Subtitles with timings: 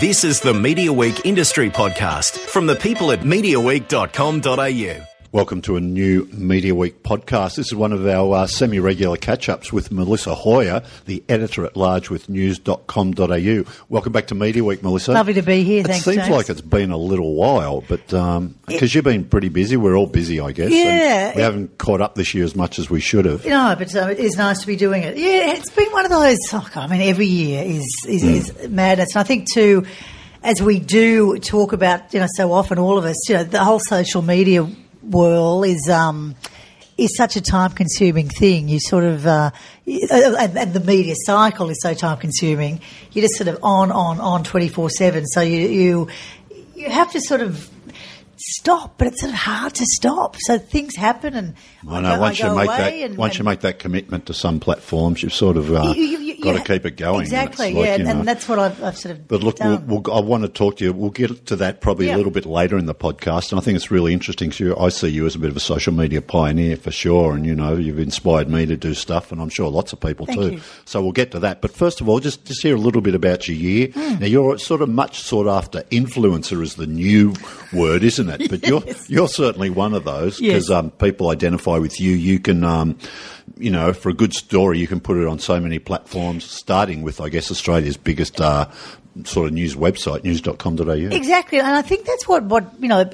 [0.00, 5.17] This is the Media Week Industry Podcast from the people at MediaWeek.com.au.
[5.30, 7.56] Welcome to a new Media Week podcast.
[7.56, 11.66] This is one of our uh, semi regular catch ups with Melissa Hoyer, the editor
[11.66, 13.64] at large with news.com.au.
[13.90, 15.12] Welcome back to Media Week, Melissa.
[15.12, 15.80] Lovely to be here.
[15.80, 16.30] It Thanks, seems James.
[16.30, 18.06] like it's been a little while, but
[18.66, 20.70] because you've been pretty busy, we're all busy, I guess.
[20.70, 23.44] Yeah, we it- haven't caught up this year as much as we should have.
[23.44, 25.18] No, but uh, it is nice to be doing it.
[25.18, 26.38] Yeah, it's been one of those.
[26.54, 29.84] Oh God, I mean, every year is is, is madness, and I think too,
[30.42, 33.62] as we do talk about, you know, so often, all of us, you know, the
[33.62, 34.66] whole social media
[35.08, 35.88] world is.
[35.88, 36.36] um
[36.98, 38.68] is such a time consuming thing.
[38.68, 39.52] You sort of, uh,
[39.86, 42.80] and, and the media cycle is so time consuming.
[43.12, 45.26] You're just sort of on, on, on 24 7.
[45.26, 46.08] So you, you,
[46.74, 47.70] you have to sort of
[48.38, 50.36] stop, but it's sort of hard to stop.
[50.40, 51.54] So things happen and
[51.88, 55.22] I know once you make that and- once you make that commitment to some platforms,
[55.22, 57.22] you've sort of uh, You- you- you- got to keep it going.
[57.22, 59.26] Exactly, like, yeah, you know, and that's what I've, I've sort of.
[59.26, 60.92] But look, we'll, we'll, I want to talk to you.
[60.92, 62.14] We'll get to that probably Yeah.
[62.14, 63.50] a little bit later in the podcast.
[63.50, 64.52] And I think it's really interesting.
[64.56, 67.34] you, I see you as a bit of a social media pioneer for sure.
[67.34, 70.26] And, you know, you've inspired me to do stuff, and I'm sure lots of people
[70.26, 70.60] Thank too.
[70.84, 71.60] So we'll get to that.
[71.60, 73.88] But first of all, just, just hear a little bit about your year.
[73.88, 74.20] Hmm.
[74.20, 77.34] Now, you're sort of much sought after influencer is the new
[77.72, 78.50] word, isn't it?
[78.50, 80.76] But you're, you're certainly one of those because Yes.
[80.76, 82.12] um, people identify with you.
[82.12, 82.64] You can.
[82.64, 82.98] Um,
[83.56, 87.02] you know, for a good story, you can put it on so many platforms, starting
[87.02, 88.68] with, I guess, Australia's biggest uh,
[89.24, 90.92] sort of news website, news.com.au.
[90.92, 93.10] Exactly, and I think that's what what you know.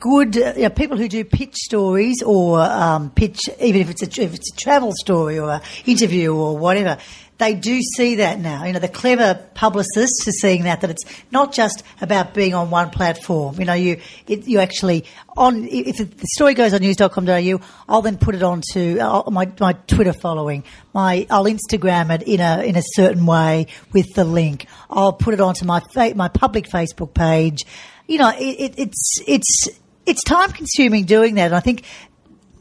[0.00, 4.02] Good uh, you know, people who do pitch stories or um, pitch, even if it's
[4.02, 6.98] a if it's a travel story or a interview or whatever,
[7.42, 8.64] they do see that now.
[8.64, 12.70] You know, the clever publicists are seeing that that it's not just about being on
[12.70, 13.58] one platform.
[13.58, 15.04] You know, you it, you actually
[15.36, 19.72] on if the story goes on news.com.au, I'll then put it onto uh, my my
[19.72, 20.62] Twitter following.
[20.94, 24.66] My I'll Instagram it in a in a certain way with the link.
[24.88, 27.64] I'll put it onto my fa- my public Facebook page.
[28.06, 29.68] You know, it, it, it's it's
[30.06, 31.46] it's time consuming doing that.
[31.46, 31.84] And I think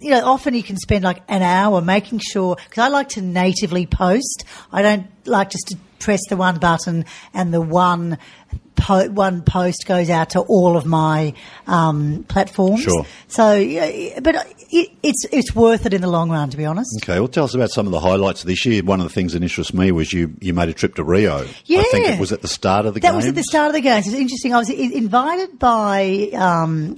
[0.02, 3.22] you know, often you can spend like an hour making sure, because I like to
[3.22, 4.44] natively post.
[4.72, 8.18] I don't like just to press the one button and the one
[8.76, 11.34] po- one post goes out to all of my
[11.68, 12.82] um, platforms.
[12.82, 13.06] Sure.
[13.28, 13.54] So,
[14.24, 14.36] but
[14.72, 16.90] it, it's it's worth it in the long run, to be honest.
[17.04, 18.84] Okay, well, tell us about some of the highlights of this year.
[18.84, 21.38] One of the things that interests me was you, you made a trip to Rio.
[21.42, 22.14] I think Yeah.
[22.14, 23.10] it was at the start of the game.
[23.10, 23.26] That games.
[23.26, 24.08] was at the start of the games.
[24.08, 24.54] It's interesting.
[24.54, 26.30] I was invited by.
[26.34, 26.96] Um,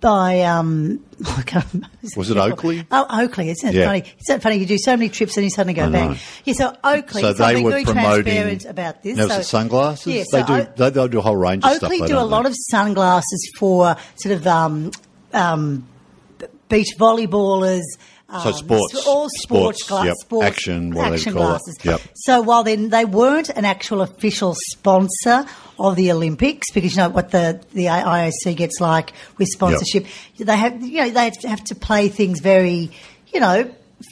[0.00, 1.02] by um,
[1.46, 1.88] remember.
[2.16, 2.86] Was it Oakley?
[2.90, 3.50] Oh, Oakley!
[3.50, 3.86] Isn't it Yeah.
[3.86, 4.00] funny?
[4.00, 4.56] It's so funny.
[4.56, 6.18] You do so many trips and you suddenly go back.
[6.44, 7.22] Yeah, so Oakley.
[7.22, 8.66] so they were very promoting.
[8.66, 9.16] about this.
[9.16, 10.06] Now, so, it sunglasses?
[10.06, 10.52] Yeah, they do.
[10.52, 11.84] O- they, do a whole range of stuff.
[11.84, 12.50] Oakley though, do a lot they?
[12.50, 14.90] of sunglasses for sort of um,
[15.32, 15.86] um,
[16.68, 17.82] beach volleyballers.
[18.28, 21.78] So um, sports- all sports, sports, yep, sports action, what they action call it, glasses.
[21.84, 22.00] yep.
[22.16, 25.46] So while then they weren't an actual official sponsor
[25.78, 30.06] of the Olympics, because you know what the the IOC gets like with sponsorship,
[30.38, 32.90] they have you know they have to play things very
[33.32, 33.70] you know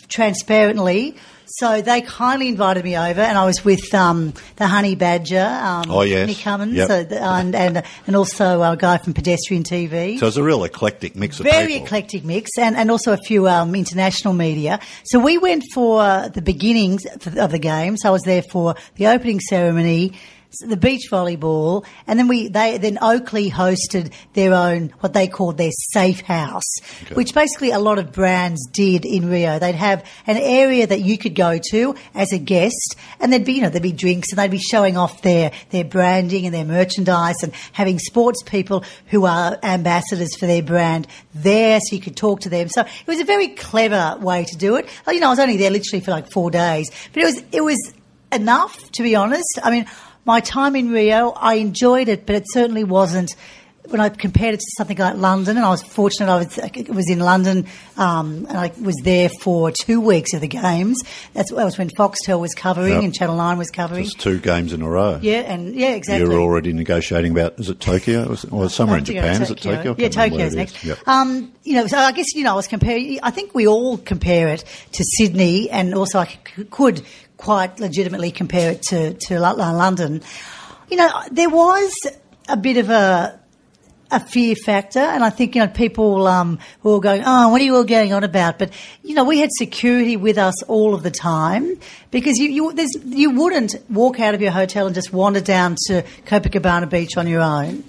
[0.08, 1.16] transparently.
[1.58, 5.84] So they kindly invited me over, and I was with um, the Honey Badger, um,
[5.88, 6.26] Oh, yes.
[6.26, 6.88] Nick Cummins, Yep.
[6.88, 11.14] so and, and and also a guy from Pedestrian TV So it's a real eclectic
[11.14, 11.86] mix of very people.
[11.86, 14.80] eclectic mix, and, and also a few um, international media.
[15.04, 18.04] So we went for the beginnings of the games.
[18.04, 20.14] I was there for the opening ceremony,
[20.58, 25.56] the beach volleyball, and then we they then Oakley hosted their own what they called
[25.56, 26.78] their safe house,
[27.14, 29.58] which basically a lot of brands did in Rio.
[29.58, 33.54] They'd have an area that you could go to as a guest, and there'd be
[33.54, 36.64] you know there'd be drinks, and they'd be showing off their their branding and their
[36.64, 42.16] merchandise, and having sports people who are ambassadors for their brand there, so you could
[42.16, 42.68] talk to them.
[42.68, 44.88] So it was a very clever way to do it.
[45.06, 47.62] You know, I was only there literally for like four days, but it was it
[47.62, 47.94] was
[48.32, 49.58] enough to be honest.
[49.62, 49.86] I mean,
[50.24, 53.34] my time in Rio, I enjoyed it, but it certainly wasn't.
[53.88, 56.70] When I compared it to something like London, and I was fortunate, I was, I
[56.88, 57.66] was in London,
[57.98, 61.02] um, and I was there for two weeks of the games.
[61.34, 63.02] That's that was when Foxtel was covering Yep.
[63.02, 64.04] and Channel Nine was covering.
[64.04, 65.18] Just two games in a row.
[65.20, 66.26] yeah, and yeah, exactly.
[66.26, 68.34] You're already negotiating about, is it Tokyo?
[68.50, 69.42] Or somewhere in Japan?
[69.42, 69.94] Is it Tokyo?
[69.98, 70.82] Yeah, can't remember where Tokyo's next.
[70.82, 70.98] Yep.
[71.06, 73.20] Um, you know, so I guess you know, I was comparing.
[73.22, 77.02] I think we all compare it to Sydney, and also I c- could
[77.44, 80.22] quite legitimately compare it to to Lo- Lo- London.
[80.90, 81.92] You know, there was
[82.48, 83.38] a bit of a
[84.10, 87.60] a fear factor, and I think you know people um, were all going, "Oh, what
[87.60, 88.70] are you all going on about?" But
[89.02, 91.78] you know, we had security with us all of the time
[92.10, 95.76] because you you, there's, you wouldn't walk out of your hotel and just wander down
[95.86, 97.82] to Copacabana Beach on your own.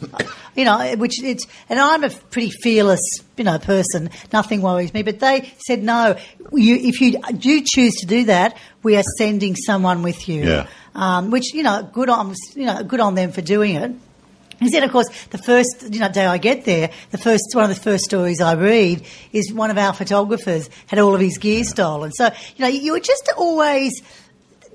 [0.55, 3.01] You know, which it's and I'm a pretty fearless,
[3.37, 4.09] you know, person.
[4.31, 5.03] Nothing worries me.
[5.03, 6.17] But they said no.
[6.51, 10.43] You, if you do choose to do that, we are sending someone with you.
[10.43, 10.67] Yeah.
[10.95, 13.91] um, which you know, good on you know, good on them for doing it.
[14.59, 17.69] And then, of course, the first you know day I get there, the first one
[17.69, 21.37] of the first stories I read is one of our photographers had all of his
[21.37, 22.11] gear stolen.
[22.11, 24.01] So you know, you were just always,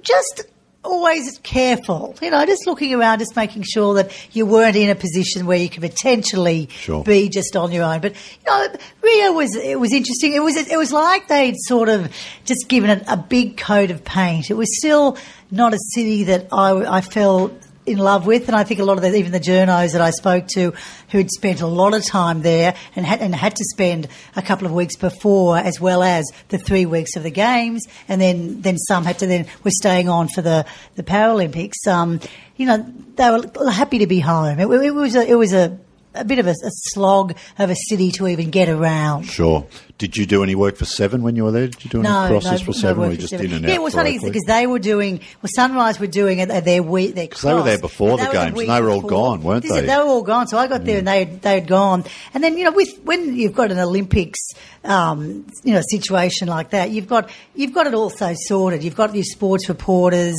[0.03, 0.45] just
[0.83, 2.15] always careful.
[2.23, 5.59] You know, just looking around, just making sure that you weren't in a position where
[5.59, 7.05] you could potentially Sure.
[7.05, 8.01] be just on your own.
[8.01, 8.69] But you know,
[9.03, 10.33] Rio was it was interesting.
[10.35, 12.11] It was it was like they'd sort of
[12.45, 14.51] just given it a big coat of paint.
[14.51, 15.19] It was still
[15.51, 17.51] not a city that I, I fell
[17.91, 20.11] in love with, and I think a lot of the, even the journos that I
[20.11, 20.73] spoke to
[21.11, 24.67] who'd spent a lot of time there and had and had to spend a couple
[24.67, 28.79] of weeks before, as well as the three weeks of the games, and then then
[28.79, 30.65] some had to then were staying on for the
[30.95, 31.87] the Paralympics.
[31.87, 32.21] Um,
[32.57, 34.59] you know, they were happy to be home.
[34.59, 35.79] It, it was a, it was a
[36.15, 39.25] a bit of a, a slog of a city to even get around.
[39.25, 39.67] Sure.
[40.01, 41.67] Did you do any work for Seven when you were there?
[41.69, 43.03] Did you do any No, crosses no, for no Seven?
[43.03, 43.47] work or just Seven.
[43.47, 43.75] in and yeah, out?
[43.77, 47.27] it was funny because they were doing, well, Sunrise were doing it their week, their
[47.29, 49.87] they were there before the games, and they were all gone, weren't This is- they?
[49.87, 50.47] They were all gone.
[50.49, 52.05] So I got there and they they had gone.
[52.33, 54.39] And then you know, with when you've got an Olympics,
[54.85, 58.83] um, you know, situation like that, you've got you've got it all so sorted.
[58.83, 60.37] You've got your sports reporters,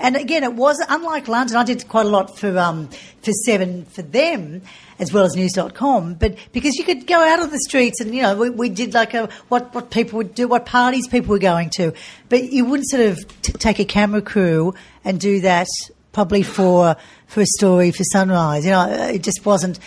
[0.00, 1.56] and again, it was unlike London.
[1.56, 2.88] I did quite a lot for um,
[3.22, 4.62] for Seven for them
[5.00, 8.22] as well as news.com but because you could go out on the streets and you
[8.22, 11.38] know we, we did like a what what people would do what parties people were
[11.38, 11.92] going to
[12.30, 14.72] but you wouldn't sort of t- take a camera crew
[15.04, 15.66] and do that
[16.12, 16.96] probably for
[17.26, 19.78] for a story for sunrise you know it just wasn't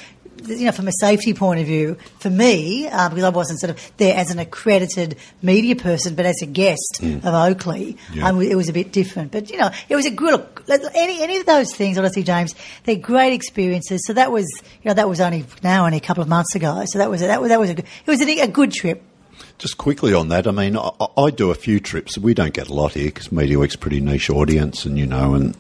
[0.46, 3.72] you know, from a safety point of view, for me, uh, because I wasn't sort
[3.72, 8.30] of there as an accredited media person, but as a guest of Oakley, Yeah.
[8.30, 9.32] um, it was a bit different.
[9.32, 10.64] But you know, it was a good look.
[10.94, 12.54] Any any of those things, honestly, James,
[12.84, 14.06] they're great experiences.
[14.06, 14.46] So that was,
[14.84, 16.84] you know, that was only now only a couple of months ago.
[16.86, 18.72] So that was a, that was that was a good, it was a, a good
[18.72, 19.02] trip.
[19.58, 22.16] Just quickly on that, I mean, I, I do a few trips.
[22.18, 25.08] We don't get a lot here because Media Week's a pretty niche audience, and you
[25.08, 25.58] know, and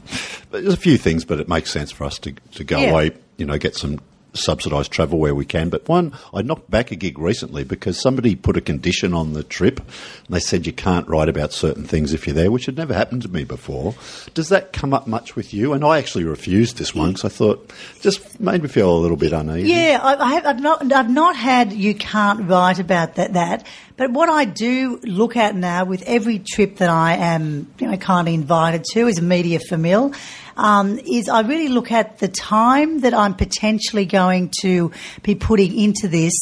[0.51, 2.91] but there's a few things, but it makes sense for us to to go Yeah.
[2.91, 3.99] away, you know, get some
[4.33, 5.69] subsidised travel where we can.
[5.69, 9.41] But one, I knocked back a gig recently because somebody put a condition on the
[9.41, 9.87] trip, and
[10.29, 13.23] they said you can't write about certain things if you're there, which had never happened
[13.23, 13.95] to me before.
[14.35, 15.73] Does that come up much with you?
[15.73, 19.17] And I actually refused this one because I thought just made me feel a little
[19.17, 19.69] bit uneasy.
[19.71, 21.73] Yeah, I, I have, I've not, I've not had.
[21.73, 23.33] You can't write about that.
[23.33, 23.65] That,
[23.97, 27.97] but what I do look at now with every trip that I am, you know,
[27.97, 30.15] kindly invited to as a media famil,
[30.55, 34.91] um, is I really look at the time that I'm potentially going to
[35.23, 36.33] be putting into this,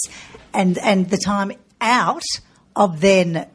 [0.53, 2.23] and and the time out
[2.75, 3.47] of then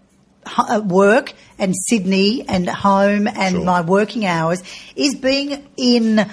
[0.47, 3.65] uh, work and Sydney and home and Sure.
[3.65, 4.63] my working hours
[4.97, 6.27] is being in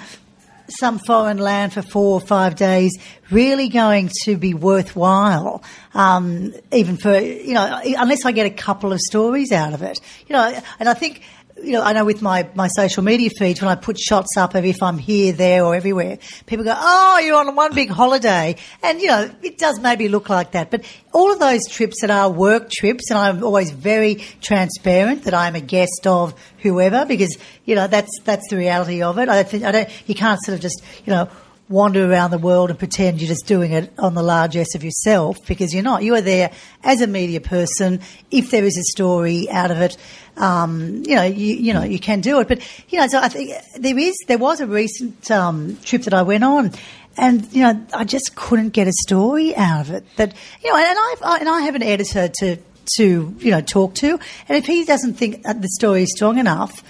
[0.68, 2.92] some foreign land for four or five days
[3.30, 5.62] really going to be worthwhile,
[5.94, 10.00] um, even for, you know, unless I get a couple of stories out of it.
[10.26, 11.22] You know, and I think,
[11.62, 14.54] you know, I know with my, my social media feeds, when I put shots up
[14.54, 18.56] of if I'm here, there, or everywhere, people go, oh, you're on one big holiday.
[18.82, 20.70] And, you know, it does maybe look like that.
[20.70, 25.34] But all of those trips that are work trips, and I'm always very transparent that
[25.34, 29.28] I'm a guest of whoever, because, you know, that's, that's the reality of it.
[29.28, 31.28] I think, I don't, you can't sort of just, you know,
[31.68, 35.36] wander around the world and pretend you're just doing it on the largesse of yourself
[35.46, 36.02] because you're not.
[36.02, 36.50] You are there
[36.82, 38.00] as a media person.
[38.30, 39.96] If there is a story out of it,
[40.36, 42.48] um, you know, you, you know, you can do it.
[42.48, 46.14] But, you know, so I think there is, there was a recent um, trip that
[46.14, 46.72] I went on
[47.18, 50.04] and, you know, I just couldn't get a story out of it.
[50.16, 52.58] That, you know, and I've, I, and I have an editor to,
[52.96, 54.18] to, you know, talk to.
[54.48, 56.82] And if he doesn't think the story is strong enough,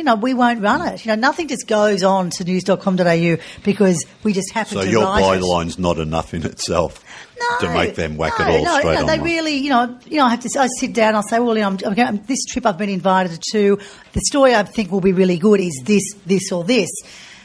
[0.00, 1.04] you know, we won't run it.
[1.04, 4.90] You know, nothing just goes on to news.com.au because we just happen So to So
[4.90, 7.04] your byline's not enough in itself
[7.38, 9.04] No, to make them whack no, it all no, straight no.
[9.04, 10.58] They really, you know, you know, I have to.
[10.58, 11.16] I sit down.
[11.16, 13.78] I'll say, well, you know, I'm, I'm going, this trip I've been invited to.
[14.14, 16.88] The story I think will be really good is this, this, or this.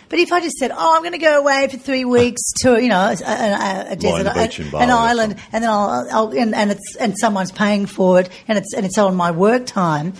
[0.07, 2.81] But if I just said, "Oh, I'm going to go away for three weeks to,
[2.81, 6.07] you know, a, a, a desert, the beach in a- an island, and then I'll,
[6.09, 9.31] I'll and, and it's and someone's paying for it, and it's and it's on my
[9.31, 10.13] work time."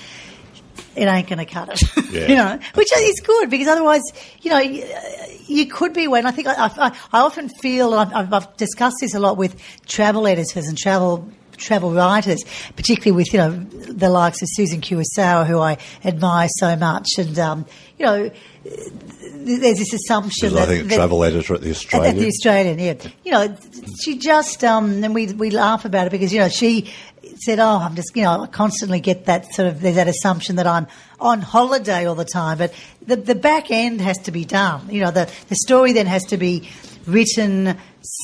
[0.96, 2.28] It ain't going to cut it, Yeah.
[2.28, 2.60] you know.
[2.76, 4.02] Which is good because otherwise,
[4.42, 8.32] you know, you, could be when I think I, I, I often feel and I've,
[8.34, 9.56] I've discussed this a lot with
[9.88, 12.44] travel editors and travel travel writers,
[12.76, 17.38] particularly with you know the likes of Susan Kurosawa, who I admire so much, and
[17.40, 17.66] um,
[17.98, 18.32] you know,
[18.64, 22.16] there's this assumption Because I that, think that travel editor at the Australian.
[22.16, 23.12] at the Australian, yeah.
[23.24, 23.58] You know,
[24.02, 26.92] she just um, and we we laugh about it because you know she
[27.40, 30.58] said, "Oh, I'm just you know I constantly get that sort of there's that assumption
[30.58, 30.88] that I'm
[31.20, 32.74] on holiday all the time." But
[33.06, 34.90] the the back end has to be done.
[34.90, 36.70] You know, the the story then has to be
[37.08, 37.78] written,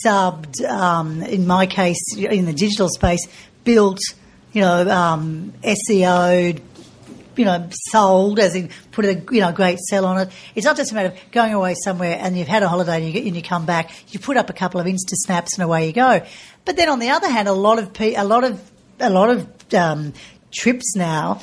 [0.05, 0.63] subbed.
[0.63, 3.27] Um, in my case, in the digital space,
[3.63, 3.99] built.
[4.53, 6.61] You know, um, SEO'd,
[7.37, 10.29] you know, sold, as in put a you know great sell on it.
[10.55, 13.13] It's not just a matter of going away somewhere and you've had a holiday and
[13.13, 15.87] you, and you come back, you put up a couple of Insta snaps and away
[15.87, 16.21] you go.
[16.65, 19.29] But then on the other hand, a lot of pe- a lot of a lot
[19.29, 20.13] of um,
[20.51, 21.41] trips now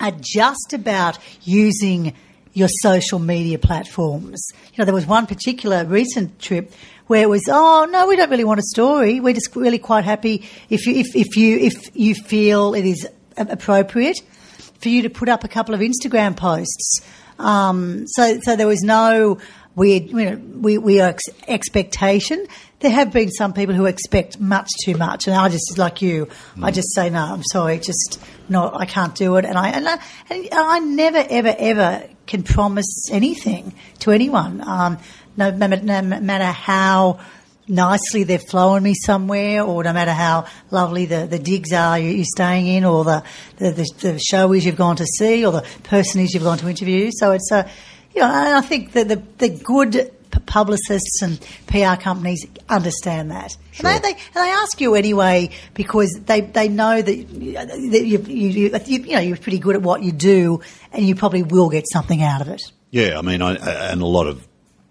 [0.00, 2.14] are just about using
[2.52, 4.46] your social media platforms.
[4.72, 6.72] You know, there was one particular recent trip
[7.06, 9.20] where it was, oh no, we don't really want a story.
[9.20, 13.08] We're just really quite happy if you if, if you if you feel it is
[13.36, 14.20] appropriate
[14.80, 17.00] for you to put up a couple of Instagram posts.
[17.38, 19.38] Um, so so there was no
[19.74, 22.46] weird, you know, we, we ex- expectation.
[22.82, 26.28] There have been some people who expect much too much, and I just like you,
[26.60, 27.20] I just say no.
[27.20, 28.74] I'm sorry, just not.
[28.74, 29.98] I can't do it, and I and I,
[30.28, 34.60] and I never ever ever can promise anything to anyone.
[34.66, 34.98] Um,
[35.36, 37.20] no, no, no matter how
[37.68, 42.10] nicely they're flowing me somewhere, or no matter how lovely the, the digs are you,
[42.10, 43.22] you're staying in, or the,
[43.58, 46.58] the, the, the show is you've gone to see, or the person is you've gone
[46.58, 47.12] to interview.
[47.12, 47.70] So it's a,
[48.12, 53.56] you know, and I think that the, the good publicists and PR companies understand that.
[53.72, 53.88] Sure.
[53.90, 58.04] And, they, they, and they ask you anyway because they, they know that, you- that
[58.04, 60.60] you, you, you, you know, you're pretty good at what you do
[60.92, 62.62] and you probably will get something out of it.
[62.90, 63.54] Yeah, I mean, I,
[63.90, 64.46] and a lot of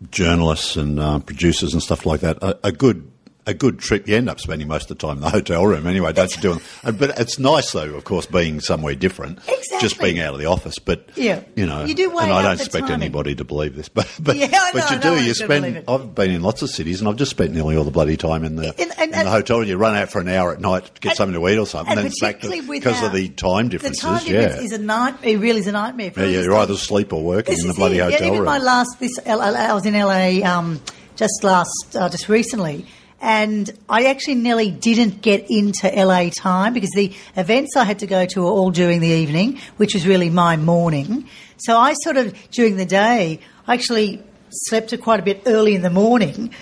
[0.09, 2.37] journalists and uh, producers and stuff like that.
[2.41, 3.10] A, a good
[3.47, 4.07] a good trip.
[4.07, 6.41] You end up spending most of the time in the hotel room anyway, don't you?
[6.41, 9.39] Doing, but it's nice though, of course, being somewhere different.
[9.39, 9.79] Exactly.
[9.79, 11.41] Just being out of the office, but Yeah.
[11.55, 13.01] you know, You do and I don't expect timing.
[13.01, 15.09] anybody to believe this, but but, Yeah, but know, you do.
[15.09, 15.83] know, you spend.
[15.87, 18.43] I've been in lots of cities, and I've just spent nearly all the bloody time
[18.43, 19.59] in the and- in and- the hotel.
[19.59, 21.57] and You run out for an hour at night to get And- something to eat
[21.57, 24.01] or something, And then it's back to, particularly with because of the time differences.
[24.03, 25.15] The time yeah, difference is a night.
[25.23, 26.11] It really is a nightmare.
[26.11, 27.97] For yeah, yeah, you're either asleep or working This in the bloody it.
[27.97, 28.45] Yeah, hotel even room.
[28.45, 30.79] my last this I was in LA um,
[31.15, 32.85] just last uh, just recently,
[33.21, 38.07] and I actually nearly didn't get into LA time because the events I had to
[38.07, 41.27] go to were all during the evening, which was really my morning.
[41.57, 45.83] So I sort of during the day I actually slept quite a bit early in
[45.83, 46.53] the morning.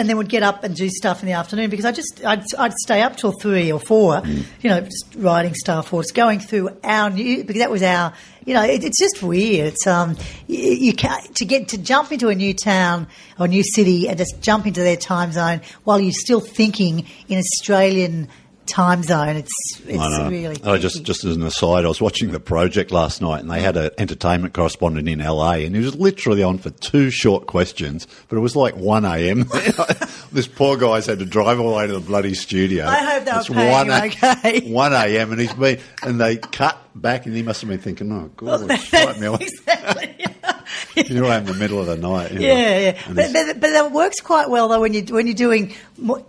[0.00, 2.42] And then would get up and do stuff in the afternoon because I just I'd,
[2.58, 6.70] I'd stay up till three or four, you know, just writing or just going through
[6.82, 8.14] our new because that was our,
[8.46, 9.74] you know, it, it's just weird.
[9.74, 10.16] It's um,
[10.46, 14.16] you, you can to get to jump into a new town or new city and
[14.16, 18.28] just jump into their time zone while you're still thinking in Australian
[18.70, 19.36] time zone.
[19.36, 20.56] It's it's I really.
[20.64, 23.60] I just just as an aside, I was watching the project last night, and they
[23.60, 28.06] had an entertainment correspondent in LA, and he was literally on for two short questions,
[28.28, 29.44] but it was like one a.m.
[30.32, 32.86] this poor guy's had to drive all the way to the bloody studio.
[32.86, 34.60] I hope they were It's paying 1 him okay.
[34.72, 35.32] One a.m.
[35.32, 38.68] and he's been, and they cut back, and he must have been thinking, "Oh God,
[38.92, 40.24] wipe me off." exactly.
[40.96, 42.32] You're right in the middle of the night.
[42.32, 42.46] you know.
[42.46, 43.02] Yeah, yeah.
[43.08, 45.74] But, but, but that works quite well though when you're when you're doing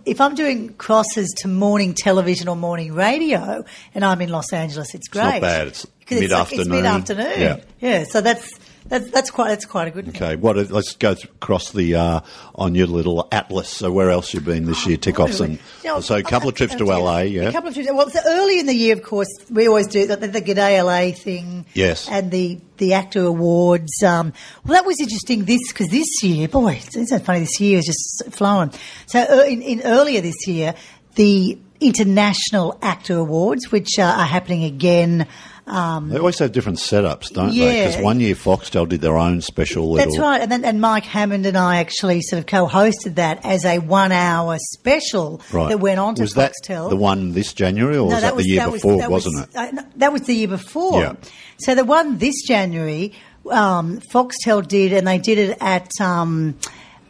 [0.06, 3.64] if I'm doing crosses to morning television or morning radio
[3.94, 5.24] and I'm in Los Angeles, it's great.
[5.24, 5.66] not bad.
[5.68, 6.60] It's 'Cause like- mid-afternoon.
[6.60, 7.40] It's mid afternoon.
[7.40, 7.56] Yeah.
[7.80, 8.04] yeah.
[8.04, 8.48] So that's
[8.92, 10.08] that's that's quite that's quite a good.
[10.10, 10.54] Okay, what?
[10.70, 12.20] Let's go across the uh,
[12.54, 13.70] on your little atlas.
[13.70, 14.98] So where else you've been this year?
[14.98, 15.58] Tick off some.
[15.82, 17.20] You So a couple of trips to LA.
[17.20, 17.88] Yeah, a couple of trips.
[17.90, 21.14] Well, so early in the year, of course, we always do the, the G'day LA
[21.16, 21.64] thing.
[21.72, 22.06] Yes.
[22.06, 24.02] And the the AACTA awards.
[24.02, 24.34] Um,
[24.64, 25.46] well, that was interesting.
[25.46, 27.40] This because this year, boy, isn't that funny?
[27.40, 28.72] This year is just flowing.
[29.06, 30.74] So uh, in, in earlier this year,
[31.14, 35.26] the International AACTA Awards, which uh, are happening again.
[35.64, 37.86] Um, They always have different setups, don't they?
[37.86, 40.06] Because one year Foxtel did their own special little.
[40.06, 43.64] That's right, and then and Mike Hammond and I actually sort of co-hosted that as
[43.64, 45.68] a one-hour special Right.
[45.68, 46.90] that went on to was that Foxtel.
[46.90, 48.98] the one this January, or was that, the year that before?
[48.98, 49.56] that wasn't was- it?
[49.56, 51.00] uh, no, that was the year before.
[51.00, 51.12] Yeah.
[51.58, 53.12] So the one this January,
[53.50, 56.56] um, Foxtel did, and they did it at um,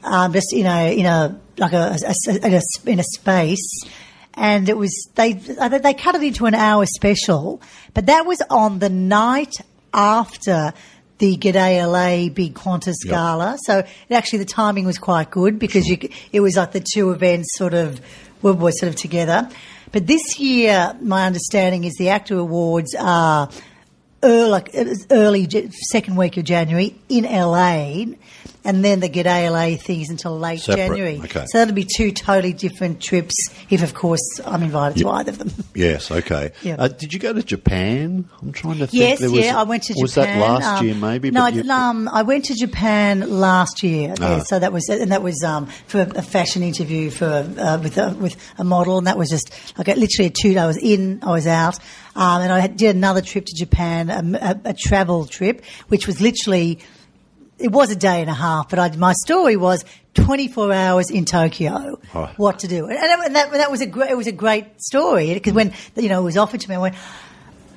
[0.05, 3.85] um, just in a in a like a, a- a- in, a, in a space.
[4.35, 7.61] And it was they they cut it into an hour special,
[7.93, 9.55] but that was on the night
[9.93, 10.73] after
[11.19, 13.11] the G'day LA Big Qantas Yep.
[13.11, 13.57] Gala.
[13.65, 15.99] So it actually the timing was quite good because you,
[16.33, 18.01] it was like the two events sort of
[18.43, 19.49] were, were sort of together.
[19.93, 23.51] But this year, my understanding is the AACTA Awards are
[24.23, 24.63] early,
[25.11, 28.07] early second week of January in LA,
[28.65, 31.19] and then the G'day LA thing is until late Separate, January.
[31.25, 31.45] okay.
[31.49, 33.35] So that'll be two totally different trips.
[33.71, 35.53] If of course I'm invited to either of them.
[35.75, 36.11] Yes.
[36.11, 36.53] Okay.
[36.63, 36.77] Yeah.
[36.79, 38.29] Uh, did you go to Japan?
[38.43, 38.93] I'm trying to think.
[39.03, 40.03] Yes, There was- yeah, I went to Japan.
[40.03, 41.31] was that last um, year, maybe?
[41.31, 44.15] No, I, you- um, I went to Japan last year.
[44.21, 44.37] Ah.
[44.37, 47.25] Yeah, so that was and that was um, for a fashion interview for
[47.59, 50.59] uh, with a, with a model, and that was just like literally a two.
[50.59, 51.79] I was in, I was out,
[52.15, 56.21] um, and I did another trip to Japan, a, a, a travel trip, which was
[56.21, 56.79] literally.
[57.63, 61.25] It was a day and a half, but I, my story was 24 hours in
[61.25, 62.01] Tokyo.
[62.13, 62.31] Oh.
[62.37, 65.33] What to do, and, and that, that was a great, it was a great story
[65.33, 66.97] because when you know it was offered to me, I went,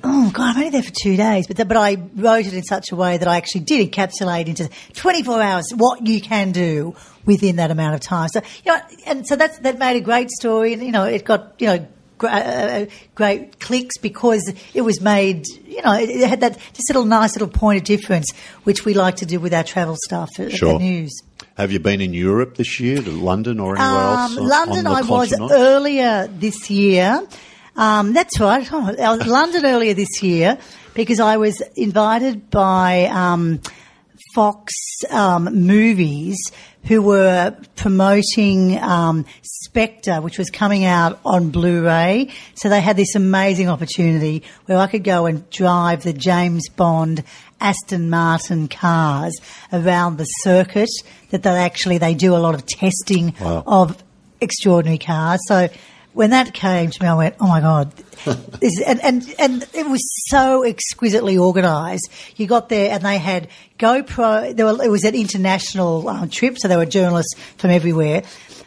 [0.02, 2.64] oh god, I'm only there for two days, but the, but I wrote it in
[2.64, 6.96] such a way that I actually did encapsulate into 24 hours what you can do
[7.24, 8.28] within that amount of time.
[8.28, 11.24] So you know, and so that's that made a great story, and you know, it
[11.24, 11.86] got you know.
[12.18, 17.04] Gr- uh, Great clicks because it was made, you know, it had that just little
[17.04, 18.26] nice little point of difference,
[18.64, 20.74] which we like to do with our travel stuff at, at Sure.
[20.74, 21.12] the news.
[21.56, 24.32] Have you been in Europe this year, to London or anywhere else?
[24.32, 27.26] Um, on- London, on I was earlier this year.
[27.76, 28.66] Um, that's right.
[28.72, 30.58] Oh, I was London earlier this year
[30.94, 33.60] because I was invited by um,
[34.36, 34.74] Fox
[35.08, 36.36] um, Movies,
[36.84, 42.28] who were promoting um, Spectre, which was coming out on Blu-ray.
[42.54, 47.24] So they had this amazing opportunity where I could go and drive the James Bond
[47.62, 49.34] Aston Martin cars
[49.72, 50.90] around the circuit.
[51.30, 53.64] That they actually they do a lot of testing Wow.
[53.66, 54.04] of
[54.42, 55.40] extraordinary cars.
[55.48, 55.70] So
[56.16, 57.92] when that came to me, I went, "Oh my god!"
[58.60, 62.08] this, and, and and it was so exquisitely organised.
[62.36, 64.56] You got there, and they had GoPro.
[64.56, 68.22] There were, it was an international um, trip, so there were journalists from everywhere.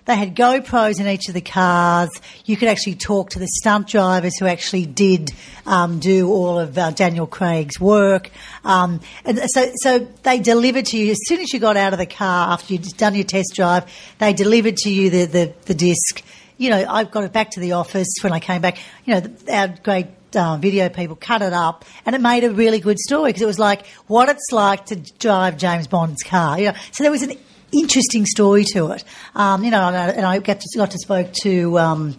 [0.06, 2.10] They had GoPros in each of the cars.
[2.46, 5.32] You could actually talk to the stunt drivers who actually did
[5.66, 8.30] um, do all of uh, Daniel Craig's work.
[8.64, 12.00] Um, and so, so they delivered to you as soon as you got out of
[12.00, 13.92] the car after you'd done your test drive.
[14.20, 16.24] They delivered to you the the, the disc.
[16.60, 18.78] You know, I got it back to the office when I came back.
[19.06, 22.52] You know, the, our great uh, video people cut it up, and it made a
[22.52, 26.60] really good story because it was like what it's like to drive James Bond's car.
[26.60, 27.32] You know, so there was an
[27.72, 29.06] interesting story to it.
[29.36, 32.18] Um, you know, and I, and I got to, got to spoke to um,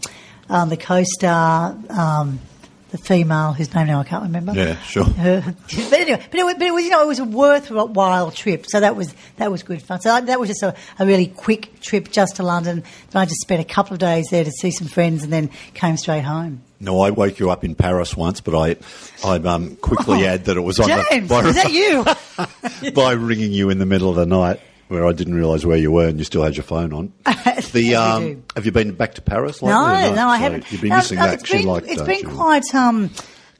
[0.49, 2.41] um, the co-star, um,
[2.91, 4.53] the female whose name now I can't remember.
[4.53, 5.05] Yeah, sure.
[5.91, 8.67] But anyway, but it, was, but it was you know it was a worthwhile trip,
[8.69, 10.01] so that was that was good fun.
[10.01, 12.79] So I, that was just a, a really quick trip just to London.
[12.79, 15.51] And I just spent a couple of days there to see some friends, and then
[15.75, 16.63] came straight home.
[16.81, 18.77] No, I woke you up in Paris once, but I,
[19.25, 22.91] I um, quickly add that it was on Oh, James, the, by, is that you?
[22.93, 25.91] by ringing you in the middle of the night where I didn't realise where you
[25.93, 27.13] were and you still had your phone on.
[27.73, 29.63] The um, you have you been back to Paris?
[29.63, 30.73] No, lately or no, I So haven't.
[30.73, 31.35] You've been No, missing no, that.
[31.35, 32.29] It's 'cause you been, like it's that, been you?
[32.29, 32.75] quite.
[32.75, 33.05] Um,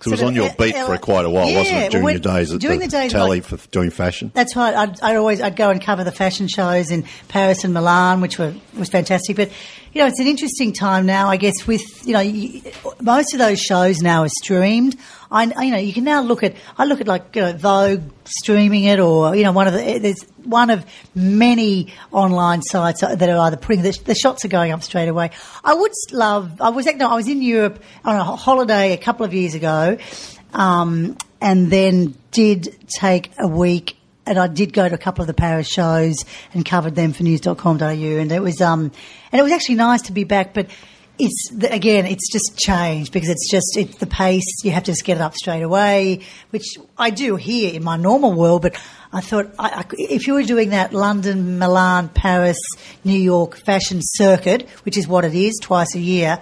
[0.05, 1.91] it was on your beat for quite a while, wasn't it?
[1.93, 4.33] During when- your days at during the, the days, telly like- for doing fashion.
[4.35, 4.75] That's right.
[4.75, 8.37] I'd, I'd always I'd go and cover the fashion shows in Paris and Milan, which
[8.39, 9.37] were was fantastic.
[9.37, 9.51] But
[9.93, 11.29] you know, it's an interesting time now.
[11.29, 12.61] I guess with you know
[13.01, 14.97] most of those shows now are streamed.
[15.31, 18.03] I you know you can now look at I look at like you know, Vogue
[18.25, 23.23] streaming it, or you know one of the there's one of many online sites that
[23.23, 25.31] are either putting the, the shots are going up straight away.
[25.65, 26.61] I would love.
[26.61, 29.99] I was no, I was in Europe on a holiday a couple of years ago,
[30.53, 33.97] um, and then did take a week
[34.31, 37.25] and I did go to a couple of the Paris shows and covered them for
[37.25, 38.91] news.com.au and it was um
[39.33, 40.69] and it was actually nice to be back but
[41.19, 44.47] it's again it's just changed because it's just it's the pace.
[44.65, 46.65] You have to just get it up straight away which
[46.97, 48.81] I do here in my normal world but
[49.13, 52.59] I thought I, I, if you were doing that London Milan Paris
[53.05, 56.41] New York fashion circuit which is what it is twice a year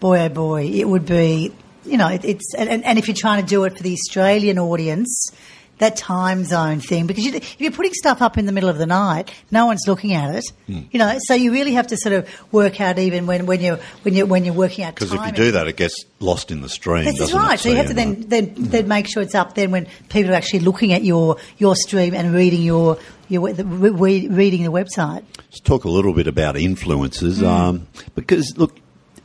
[0.00, 1.52] boy oh boy it would be
[1.84, 3.94] you know, it, it's and, and- and if you're trying to do it for the
[3.94, 5.30] Australian audience,
[5.78, 8.78] that time zone thing, because you, if you're putting stuff up in the middle of
[8.78, 10.44] the night, no one's looking at it.
[10.66, 10.80] Hmm.
[10.90, 13.78] You know, so you really have to sort of work out even when, when you're
[14.02, 14.94] when you when you're working out.
[14.94, 17.04] Because if you do that, it gets lost in the stream.
[17.04, 17.54] Doesn't right.
[17.54, 17.60] It?
[17.60, 20.34] So you have to then then then make sure it's up then when people are
[20.34, 25.22] actually looking at your your stream and reading your your the, re- reading the website.
[25.36, 27.46] Let's talk a little bit about influences, Mm.
[27.46, 28.76] um, because look,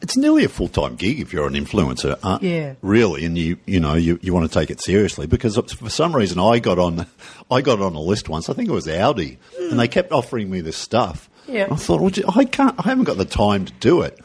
[0.04, 2.76] it's nearly a full time gig if you're an influencer, uh, Yeah.
[2.84, 6.16] Really, and you you know you, you want to take it seriously because for some
[6.16, 7.08] reason I got on
[7.50, 8.50] I got on a list once.
[8.50, 11.30] I think it was Audi, and they kept offering me this stuff.
[11.48, 11.68] Yeah.
[11.72, 14.18] I thought, well, I can't, I haven't got the time to do it.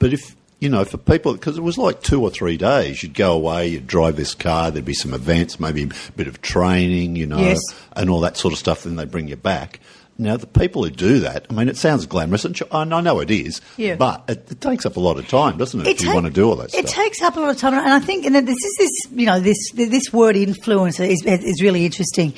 [0.00, 3.12] But if you know, for people, because it was like two or three days, you'd
[3.14, 7.16] go away, you'd drive this car, there'd be some events, maybe a bit of training,
[7.16, 7.60] you know, Yes.
[7.94, 8.84] and all that sort of stuff.
[8.84, 9.78] Then they bring you back.
[10.16, 13.32] Now, the people who do that, I mean, it sounds glamorous, and, I know it
[13.32, 13.96] is, Yeah.
[13.96, 16.32] but it, it takes up a lot of time, doesn't it, if you want to
[16.32, 17.04] do all that It stuff?
[17.04, 19.40] takes up a lot of time, and I think, and this is this, you know,
[19.40, 22.32] this this word influencer is is really interesting.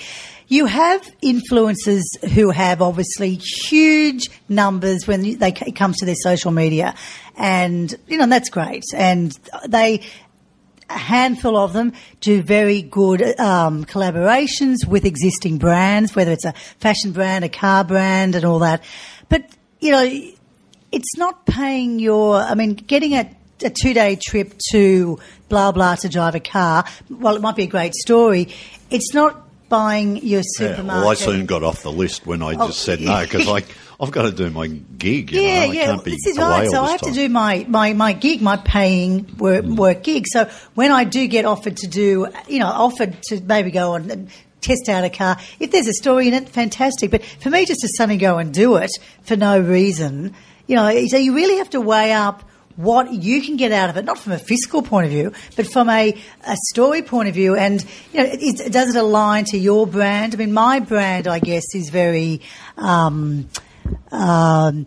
[0.48, 6.52] You have influencers who have obviously huge numbers when they it comes to their social
[6.52, 6.94] media,
[7.36, 10.00] and you know that's great, and they.
[10.88, 16.52] A handful of them do very good um, collaborations with existing brands, whether it's a
[16.78, 18.84] fashion brand, a car brand, and all that.
[19.28, 19.46] But
[19.80, 20.08] you know,
[20.92, 22.36] it's not paying your.
[22.36, 23.28] I mean, getting a,
[23.64, 25.18] a two day trip to
[25.48, 26.84] blah blah to drive a car.
[27.10, 28.54] Well, it might be a great story.
[28.88, 30.86] It's not buying your Yeah, supermarket.
[31.02, 32.68] well, I soon got off the list when I Oh.
[32.68, 33.64] just said no because I,
[33.98, 35.32] I've got to do my gig.
[35.32, 35.70] You yeah, know?
[35.70, 35.96] I yeah.
[36.04, 36.68] be this is right.
[36.68, 37.10] So I have time.
[37.10, 37.14] Mm.
[37.14, 40.26] to do my, my, my gig, my paying work, work gig.
[40.26, 44.10] So when I do get offered to do, you know, offered to maybe go on
[44.10, 44.30] and
[44.60, 47.10] test out a car, if there's a story in it, fantastic.
[47.10, 48.90] But for me, just to suddenly go and do it
[49.22, 50.34] for no reason,
[50.66, 52.42] you know, so you really have to weigh up
[52.76, 55.66] what you can get out of it, not from a fiscal point of view, but
[55.66, 56.14] from a,
[56.46, 57.56] a story point of view.
[57.56, 57.82] And,
[58.12, 60.34] you know, it, does it align to your brand?
[60.34, 62.42] I mean, my brand, I guess, is very,
[62.76, 63.48] um,
[64.12, 64.86] um,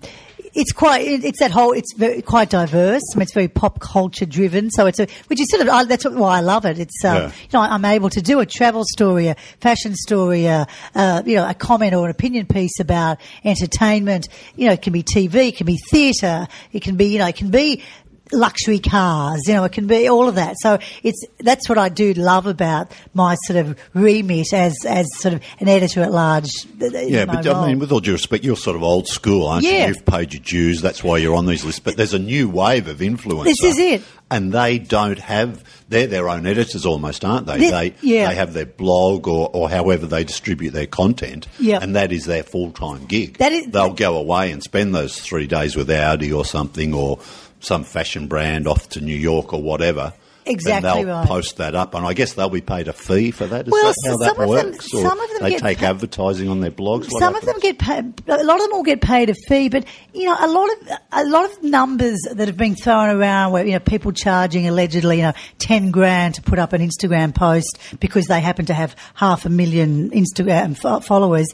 [0.53, 3.03] it's quite it's that whole it's very quite diverse.
[3.13, 4.71] I mean, it's very pop culture driven.
[4.71, 6.79] So it's a which is sort of I, that's why I love it.
[6.79, 7.25] It's um, Yeah.
[7.27, 11.35] you know I'm able to do a travel story, a fashion story, a, uh, you
[11.35, 14.27] know a comment or an opinion piece about entertainment.
[14.55, 17.27] You know, it can be TV, it can be theatre, it can be you know
[17.27, 17.83] it can be
[18.31, 19.41] luxury cars.
[19.47, 20.55] You know, it can be all of that.
[20.59, 25.33] So it's that's what I do love about my sort of remit as as sort
[25.35, 26.49] of an editor at large.
[26.79, 29.87] Yeah, but I mean, with all due respect, you're sort of old school, aren't Yeah.
[29.87, 29.93] you?
[29.93, 30.81] You've paid your dues.
[30.81, 31.79] That's why you're on these lists.
[31.79, 33.45] But there's a new wave of influencers.
[33.45, 34.01] This is it.
[34.31, 37.57] And they don't have, they're their own editors almost, aren't they?
[37.57, 38.29] Thi- they, yeah.
[38.29, 41.47] they have their blog or, or however they distribute their content.
[41.59, 41.79] Yeah.
[41.81, 43.39] And that is their full time gig.
[43.39, 47.17] That is- They'll go away and spend those three days with Audi or something or
[47.59, 50.13] some fashion brand off to New York or whatever.
[50.45, 51.27] Exactly and they'll right.
[51.27, 53.67] post that up, and I guess they'll be paid a fee for that.
[53.67, 54.93] Is Well, that how some that of them- works?
[54.95, 57.11] or some of them they get take pa- advertising on their blogs.
[57.11, 58.23] What Some of them get paid.
[58.27, 60.97] A lot of them will get paid a fee, but you know, a lot of
[61.11, 65.17] a lot of numbers that have been thrown around, where you know, people charging allegedly,
[65.17, 68.95] you know, ten grand to put up an Instagram post because they happen to have
[69.13, 71.47] half a million Instagram fo- followers.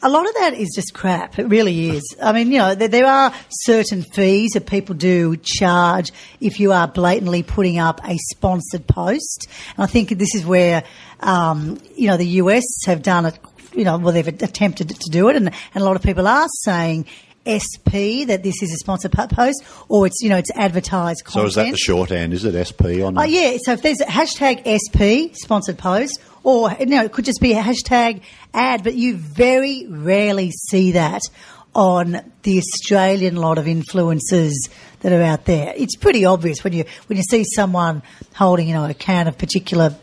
[0.00, 1.38] A lot of that is just crap.
[1.38, 2.16] It really is.
[2.22, 6.72] I mean, you know, there, there are certain fees that people do charge if you
[6.72, 9.48] are blatantly putting up a sponsored post.
[9.76, 10.84] And I think this is where,
[11.20, 13.38] um, you know, the US have done it
[13.72, 16.48] you know, well, they've attempted to do it, and, and a lot of people are
[16.64, 17.06] saying
[17.46, 21.42] SP that this is a sponsored po- post, or it's you know it's advertised content.
[21.42, 22.32] So is that the shorthand?
[22.32, 23.18] Is it SP on?
[23.18, 23.56] Oh yeah.
[23.64, 27.52] So if there's a hashtag SP sponsored post, or you know, it could just be
[27.52, 28.22] a hashtag
[28.54, 31.22] ad, but you very rarely see that
[31.78, 34.52] on the Australian lot of influencers
[35.00, 35.72] that are out there.
[35.76, 38.02] It's pretty obvious when you when you see someone
[38.34, 39.94] holding you know a can of particular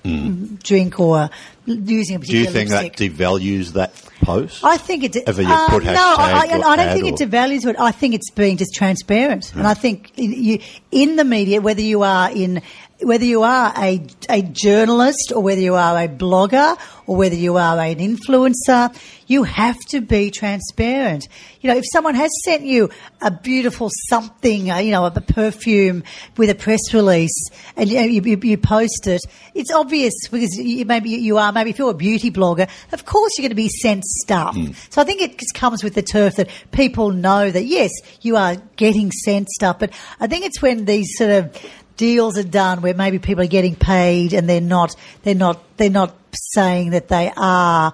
[0.64, 1.30] drink or
[1.66, 2.24] using a Hmm.
[2.26, 2.96] Do you think lipstick.
[2.96, 4.64] that devalues that post?
[4.64, 5.16] I think it.
[5.16, 7.76] You uh, no, I, I, I don't think or- it devalues it.
[7.78, 10.60] I think it's being just transparent, and I think in, you,
[10.92, 12.62] in the media, whether you are in,
[13.02, 16.78] whether you are a a journalist or whether you are a blogger
[17.08, 18.96] or whether you are an influencer,
[19.28, 21.28] you have to be transparent.
[21.62, 22.90] You know, if someone has sent you
[23.22, 26.04] a beautiful something, uh, you know, a perfume
[26.38, 29.22] with a press release, and you, you, you post it,
[29.54, 33.38] it's obvious because you, maybe you are, maybe if you're a beauty blogger, of course
[33.38, 34.56] you're going to be sent stuff.
[34.90, 38.38] So I think it just comes with the turf that people know that yes, you
[38.38, 42.82] are getting sent stuff, but I think it's when these sort of deals are done
[42.82, 46.16] where maybe people are getting paid and they're not, they're not, they're not
[46.54, 47.94] saying that they are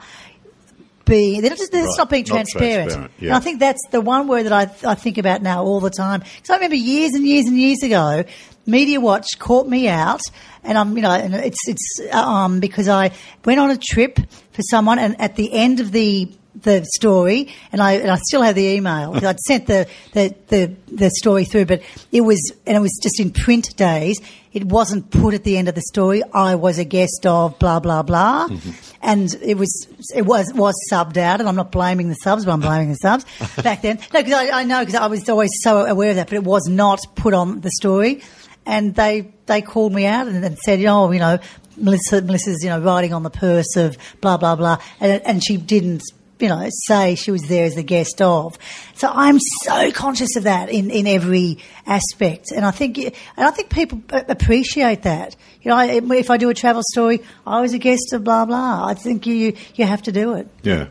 [1.05, 2.89] being, they're not just, they're Right, not being not transparent.
[2.91, 3.35] transparent, And yeah.
[3.37, 6.21] I think that's the one word that I, I think about now all the time.
[6.21, 8.23] Because I remember years and years and years ago,
[8.67, 10.21] Media Watch caught me out,
[10.63, 13.09] and I'm, you know, and it's it's um because I
[13.43, 14.19] went on a trip
[14.51, 18.41] for someone, and at the end of the the story, and I and I still
[18.41, 19.13] have the email.
[19.25, 23.19] I'd sent the, the the the story through, but it was and it was just
[23.19, 24.19] in print days.
[24.53, 26.23] It wasn't put at the end of the story.
[26.33, 28.71] I was a guest of blah blah blah, mm-hmm.
[29.01, 31.39] and it was it was was subbed out.
[31.39, 33.25] And I'm not blaming the subs, but I'm blaming the subs
[33.63, 33.99] back then.
[34.13, 36.43] No, because I, I know because I was always so aware of that, but it
[36.43, 38.21] was not put on the story.
[38.65, 41.39] And they they called me out and, and said, oh, you know,
[41.77, 45.57] Melissa Melissa's you know writing on the purse of blah blah blah, and and she
[45.57, 46.03] didn't
[46.41, 48.57] you know, say she was there as the guest of.
[48.95, 53.51] So I'm so conscious of that in, in every aspect, and I think and I
[53.51, 55.35] think people appreciate that.
[55.61, 58.45] You know, I, if I do a travel story, I was a guest of blah
[58.45, 58.85] blah.
[58.87, 60.47] I think you you have to do it.
[60.63, 60.87] yeah.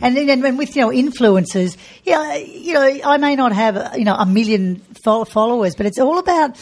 [0.00, 4.04] And then and with you know influencers, yeah, you know, I may not have you
[4.04, 6.56] know a million fol- followers, but it's all about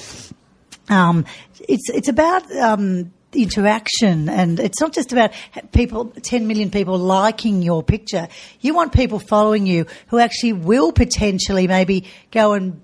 [0.88, 1.24] um,
[1.68, 5.32] it's it's about um, interaction, and it's not just about
[5.72, 8.28] people, ten million people liking your picture.
[8.60, 12.80] You want people following you who actually will potentially maybe go and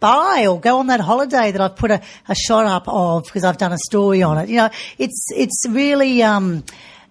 [0.00, 3.44] buy or go on that holiday that I've put a, a shot up of because
[3.44, 4.48] I've done a story on it.
[4.48, 6.22] You know, it's it's really.
[6.22, 6.64] Um,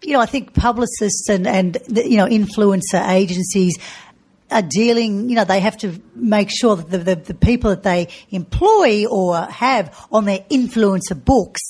[0.06, 3.78] you know, I think publicists and, and you know, influencer agencies
[4.52, 7.84] are dealing, you know, they have to make sure that the, the, the people that
[7.84, 11.62] they employ or have on their influencer books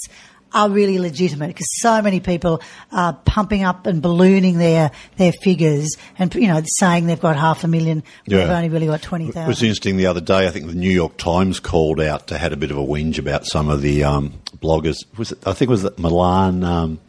[0.54, 2.62] are really legitimate because so many people
[2.92, 7.64] are pumping up and ballooning their their figures and you know saying they've got half
[7.64, 8.40] a million, yeah.
[8.40, 9.44] they've only really got twenty thousand.
[9.44, 10.48] It was interesting the other day.
[10.48, 13.18] I think the New York Times called out to had a bit of a whinge
[13.18, 14.98] about some of the um, bloggers.
[15.18, 16.64] Was it, I think it was that Milan.
[16.64, 17.00] Um,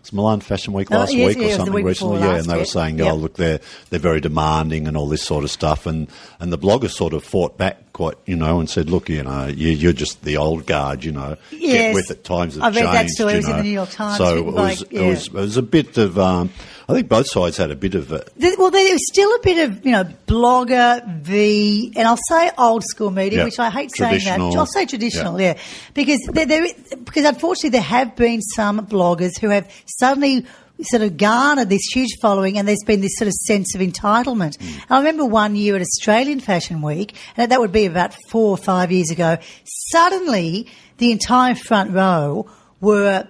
[0.00, 2.20] was Milan Fashion Week oh, last oh, yes, week or yeah, something recently?
[2.20, 5.44] Yeah, and they were saying, "Oh, look, they're they're very demanding and all this sort
[5.44, 6.08] of stuff." And
[6.40, 9.46] and the bloggers sort of fought back quite, you know, and said, "Look, you know,
[9.46, 11.36] you, are just the old guard, you know.
[11.50, 11.72] Yes.
[11.72, 12.24] Get with it.
[12.24, 13.32] Times have I read changed." that story.
[13.32, 13.52] You it was know.
[13.52, 14.18] in the New York Times.
[14.18, 15.00] So it was, yeah.
[15.00, 16.18] it was, it was a bit of.
[16.18, 16.50] Um,
[16.86, 18.30] I think both sides had a bit of it.
[18.58, 22.84] Well, there was still a bit of, you know, blogger v, and I'll say old
[22.84, 23.44] school media, Yep.
[23.46, 24.38] which I hate saying that.
[24.38, 25.56] I'll say traditional, yeah,
[25.94, 26.66] because there, there,
[27.04, 30.44] because unfortunately there have been some bloggers who have suddenly
[30.84, 34.58] sort of garnered this huge following, and there's been this sort of sense of entitlement.
[34.58, 34.84] Mm.
[34.90, 38.56] I remember one year at Australian Fashion Week, and that would be about four or
[38.56, 39.38] five years ago.
[39.64, 40.68] Suddenly,
[40.98, 42.46] the entire front row
[42.80, 43.28] were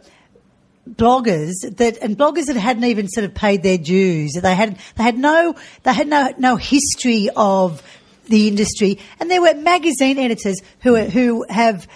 [0.88, 4.33] bloggers that and bloggers that hadn't even sort of paid their dues.
[4.33, 7.83] They had they had no they had no no history of
[8.29, 11.87] the industry, and there were magazine editors who are, who have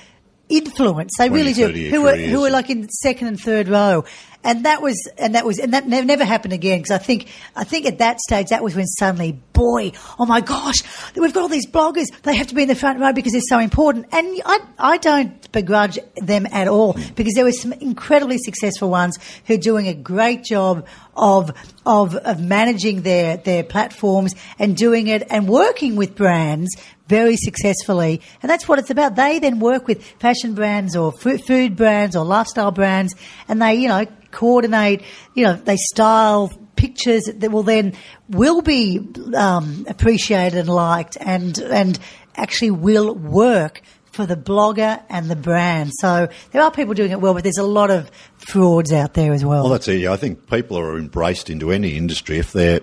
[0.48, 1.12] influence.
[1.18, 1.90] They 20, really do.
[1.90, 4.04] Who were who were like in second and third row.
[4.44, 6.78] And that was, and that was, and that never, never happened again.
[6.78, 10.40] Because I think, I think at that stage, that was when suddenly, boy, oh my
[10.40, 10.76] gosh,
[11.16, 12.06] we've got all these bloggers.
[12.22, 14.06] They have to be in the front row because they're so important.
[14.12, 17.14] And I, I don't begrudge them at all hmm.
[17.14, 21.50] because there were some incredibly successful ones who are doing a great job of,
[21.84, 26.76] of, of managing their, their platforms and doing it and working with brands
[27.08, 28.20] very successfully.
[28.42, 29.16] And that's what it's about.
[29.16, 33.14] They then work with fashion brands or food brands or lifestyle brands
[33.48, 34.06] and they, you know,
[34.38, 35.02] coordinate,
[35.34, 37.92] you know, they style pictures that will then
[38.28, 39.00] will be
[39.34, 41.98] um, appreciated and liked and, and
[42.36, 45.90] actually will work for the blogger and the brand.
[45.98, 49.32] So there are people doing it well, but there's a lot of frauds out there
[49.32, 49.64] as well.
[49.64, 50.06] Well, that's it.
[50.06, 52.80] I think people are embraced into any industry if they're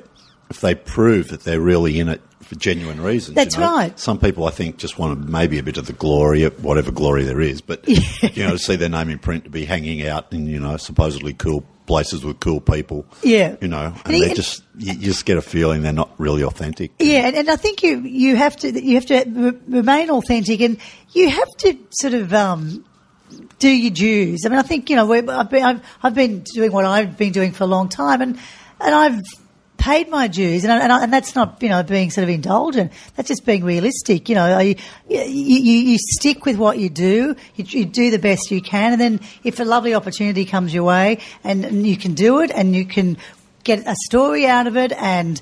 [0.49, 3.35] if they prove that they're really in it for genuine reasons.
[3.35, 3.75] That's you know?
[3.75, 3.99] right.
[3.99, 7.41] Some people, I think, just want maybe a bit of the glory, whatever glory there
[7.41, 10.45] is, but you know, to see their name in print, to be hanging out in
[10.47, 13.05] you know supposedly cool places with cool people.
[13.23, 13.55] Yeah.
[13.61, 16.91] you know, And and they just you, just get a feeling they're not really authentic.
[16.99, 20.77] Yeah, and, and I think you you have to you have to remain authentic, and
[21.13, 22.85] you have to sort of um,
[23.59, 24.43] do your dues.
[24.45, 27.17] I mean, I think you know we're, I've been I've, I've been doing what I've
[27.17, 28.37] been doing for a long time, and
[28.79, 29.21] and I've
[29.85, 32.91] paid my dues, and and, and that's not you know being sort of indulgent.
[33.15, 34.27] That's just being realistic.
[34.27, 34.75] You know, you,
[35.07, 37.35] you you stick with what you do.
[37.55, 40.85] You, you do the best you can, and then if a lovely opportunity comes your
[40.85, 43.17] way, and, and you can do it, and you can
[43.63, 45.39] get a story out of it, and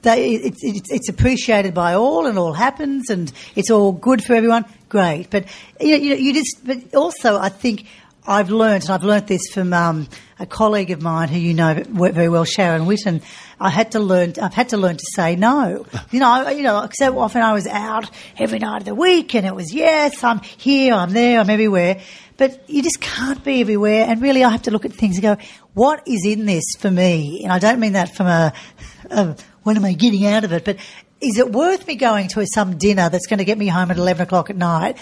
[0.00, 4.34] they, it's, it's, it's appreciated by all and all happens and it's all good for
[4.34, 4.64] everyone.
[4.88, 5.30] Great.
[5.30, 5.44] But,
[5.80, 7.86] you know, you, you just, but also I think
[8.26, 11.82] I've learned, and I've learnt this from um, a colleague of mine who you know
[11.88, 13.20] very well, Sharon Witten.
[13.62, 14.34] I had to learn.
[14.42, 15.86] I've had to learn to say no.
[16.10, 16.88] You know, I- you know.
[16.94, 20.40] So often I was out every night of the week, and it was yes, I'm
[20.40, 22.00] here, I'm there, I'm everywhere.
[22.36, 24.06] But you just can't be everywhere.
[24.08, 25.36] And really, I have to look at things and go,
[25.74, 27.40] what is in this for me?
[27.44, 28.52] And I don't mean that from a,
[29.10, 30.64] a when am I getting out of it?
[30.64, 30.78] But
[31.20, 33.96] is it worth me going to some dinner that's going to get me home at
[33.96, 34.98] 11 o'clock at night?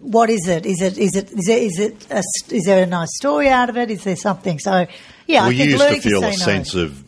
[0.00, 0.64] What is it?
[0.64, 2.22] Is it, is it, is it, is it, a,
[2.54, 3.90] is there a nice story out of it?
[3.90, 4.58] Is there something?
[4.60, 4.86] So,
[5.26, 6.36] yeah, I think used to feel to a no.
[6.36, 7.04] sense of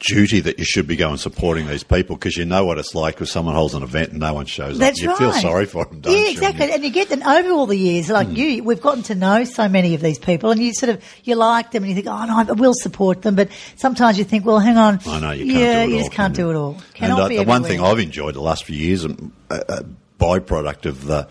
[0.00, 3.20] duty that you should be going supporting these people because you know what it's like
[3.20, 5.02] if someone holds an event and no one shows That's up.
[5.02, 5.18] You right.
[5.18, 6.30] feel sorry for them, don't yeah, you?
[6.32, 6.72] exactly.
[6.72, 8.34] And you get them over all the years, like Hmm.
[8.34, 11.36] you, we've gotten to know so many of these people, and you sort of you
[11.36, 13.36] like them, and you think, oh no, I will support them.
[13.36, 15.94] But sometimes you think, well, hang on, I know you can't yeah, do it you
[15.94, 16.76] all, just can't can do it all.
[16.98, 17.80] And uh, the one thing.
[17.80, 19.10] I've enjoyed the last few years, a,
[19.50, 19.84] a
[20.18, 21.28] byproduct of the,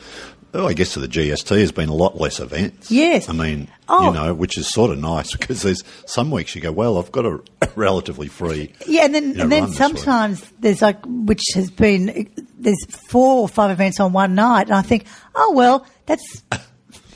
[0.56, 2.90] oh, I guess of the GST, has been a lot less events.
[2.90, 3.30] Yes.
[3.30, 4.08] I mean, Oh.
[4.08, 7.12] you know, which is sort of nice because there's some weeks you go, well, I've
[7.12, 7.40] got a
[7.76, 8.74] relatively free.
[8.88, 9.98] Yeah, and then you know, and then run this week.
[9.98, 14.74] sometimes there's like which has been there's four or five events on one night, and
[14.76, 16.44] I think, oh well, that's.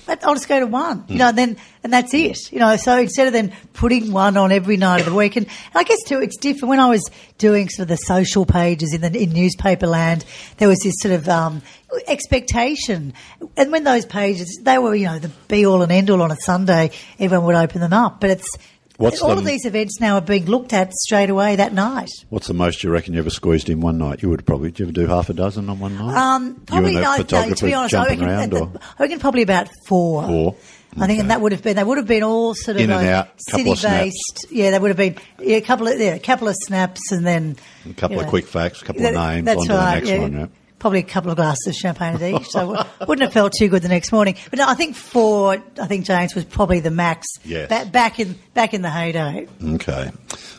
[0.10, 2.76] That- I'll just go to one, you know, and then and that's it, you know.
[2.76, 5.84] So instead of then putting one on every night of the week, and, and I
[5.84, 6.70] guess too, it's different.
[6.70, 10.26] When I was doing sort of the social pages in the in newspaper land,
[10.58, 11.62] there was this sort of um,
[12.08, 13.14] expectation,
[13.56, 16.32] and when those pages they were, you know, the be all and end all on
[16.32, 18.20] a Sunday, everyone would open them up.
[18.20, 18.58] But it's
[19.00, 22.10] What's all the- of these events now are being looked at straight away that night.
[22.30, 24.22] What's the most you reckon you ever squeezed in one night?
[24.22, 26.16] You would probably, did you ever do half a dozen on one night?
[26.16, 28.54] Um, probably no, no, to be honest, I reckon, around?
[28.54, 28.72] Or?
[29.00, 30.24] I reckon probably about four.
[30.24, 30.56] Four.
[30.98, 32.90] I think, and that would have been they would have been all sort of In
[32.90, 34.48] and like out, couple of city based.
[34.50, 37.26] Yeah, they would have been yeah, a couple of yeah, a couple of snaps and
[37.26, 37.58] then
[37.88, 38.30] A couple of know.
[38.32, 40.18] quick facts, a couple That- of names, that's on to the right, next yeah.
[40.20, 40.46] one, yeah.
[40.80, 42.70] Probably a couple of glasses of champagne at each, so
[43.08, 44.36] wouldn't have felt too good the next morning.
[44.50, 47.28] But no, I think four, I think James was probably the max.
[47.44, 47.70] Yes.
[47.70, 49.48] Ba- back in back in the heyday.
[49.64, 50.12] Okay.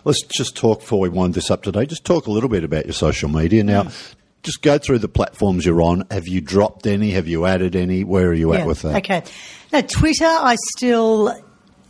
[0.05, 1.87] Let's just talk before we wind this up today.
[1.87, 3.65] Just talk a little bit about your social media.
[3.65, 4.15] Now, mm.
[4.43, 6.05] just go through the platforms you're on.
[6.11, 7.11] Have you dropped any?
[7.13, 8.05] Have you added any?
[8.05, 8.97] Where are you at with that?
[8.97, 9.23] Okay.
[9.73, 11.35] Now, Twitter, I still.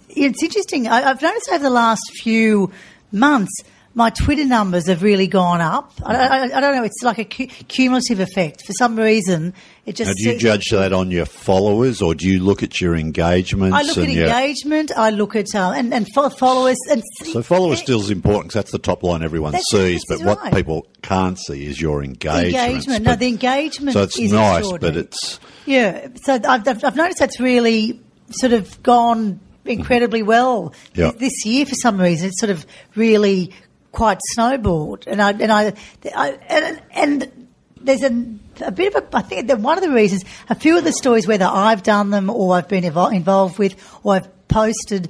[0.09, 0.89] It's interesting.
[0.89, 2.73] I, I've noticed over the last few
[3.13, 3.53] months,
[3.93, 5.93] my Twitter numbers have really gone up.
[6.07, 6.85] I, I, I don't know.
[6.85, 8.65] It's like a cu- cumulative effect.
[8.65, 9.53] For some reason,
[9.85, 10.09] it just.
[10.09, 13.75] Now, do you judge that on your followers, or do you look at your engagement?
[13.75, 14.93] I look at your- engagement.
[14.97, 18.55] I look at um, and and fo- followers and So followers still is important because
[18.61, 20.05] that's the top line everyone That's- sees.
[20.09, 22.55] But is what people can't see is your engagement.
[22.55, 23.05] engagement.
[23.05, 23.95] No, the engagement.
[23.95, 28.01] So it's is nice, but it's Yeah, so I've, I've I've noticed that's really
[28.31, 31.11] sort of gone incredibly well Yeah.
[31.11, 32.29] this year for some reason.
[32.29, 33.53] It's sort of really
[33.93, 35.73] quite snowballed, and I and I,
[36.15, 37.49] I and, and
[37.81, 38.25] there's a,
[38.65, 39.17] a bit of a.
[39.17, 42.11] I think that one of the reasons a few of the stories whether I've done
[42.11, 45.09] them or I've been evol- involved with or I've posted.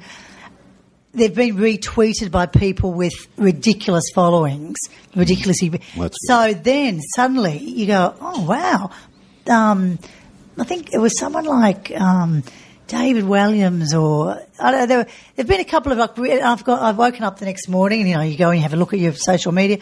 [1.12, 4.76] They've been retweeted by people with ridiculous followings,
[5.16, 5.80] ridiculously.
[5.96, 8.90] That's so then suddenly you go, oh wow,
[9.52, 9.98] um,
[10.56, 12.44] I think it was someone like um,
[12.90, 14.86] David Walliams or I don't know.
[14.86, 18.00] There there've been a couple of like I've got I've woken up the next morning
[18.00, 19.78] and you know you go and you have a look at your social media.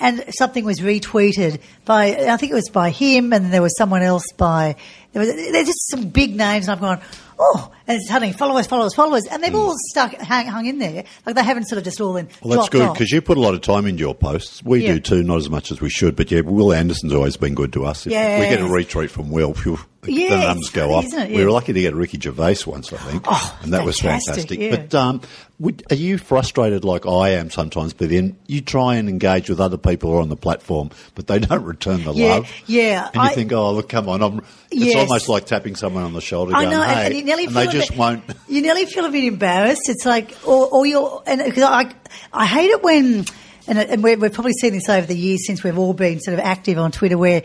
[0.00, 4.02] And something was retweeted by, I think it was by him, and there was someone
[4.02, 4.74] else by,
[5.12, 7.00] there was, there's just some big names, and I've gone,
[7.38, 11.04] oh, and suddenly followers, followers, followers, and they've all stuck, hang, hung in there.
[11.24, 12.26] Like they haven't sort of just all in.
[12.26, 12.32] Mm.
[12.42, 14.60] well, that's good because you put a lot of time into your posts.
[14.64, 14.94] We Yeah.
[14.94, 16.16] do too, not as much as we should.
[16.16, 18.04] But yeah, Wil Anderson's always been good to us.
[18.04, 18.40] If Yes.
[18.40, 21.04] we get a retweet from Wil, phew, the Yeah, numbers go up.
[21.28, 24.48] We were lucky to get Ricky Gervais once, I think, Oh, and that was fantastic,
[24.48, 24.58] fantastic.
[24.58, 24.76] yeah.
[24.76, 25.20] But um,
[25.60, 27.92] would, are you frustrated like I am sometimes?
[27.92, 31.28] But then you try and engage with other people who are on the platform, but
[31.28, 32.50] they don't return the Yeah, love.
[32.66, 34.38] yeah, And you I- think, oh, look, come on, I'm.
[34.72, 34.96] It's Yes.
[34.96, 36.56] almost like tapping someone on the shoulder.
[36.56, 38.24] I going, know, and, hey, and you nearly and feel they a just bit, won't.
[38.48, 39.88] You nearly feel a bit embarrassed.
[39.88, 41.92] It's like, or, or you're, and because I,
[42.32, 43.24] I hate it when,
[43.68, 46.40] and, and we've probably seen this over the years since we've all been sort of
[46.40, 47.44] active on Twitter, where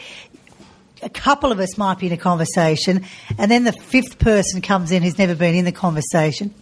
[1.01, 3.05] a couple of us might be in a conversation,
[3.37, 6.53] and then the fifth person comes in who's never been in the conversation.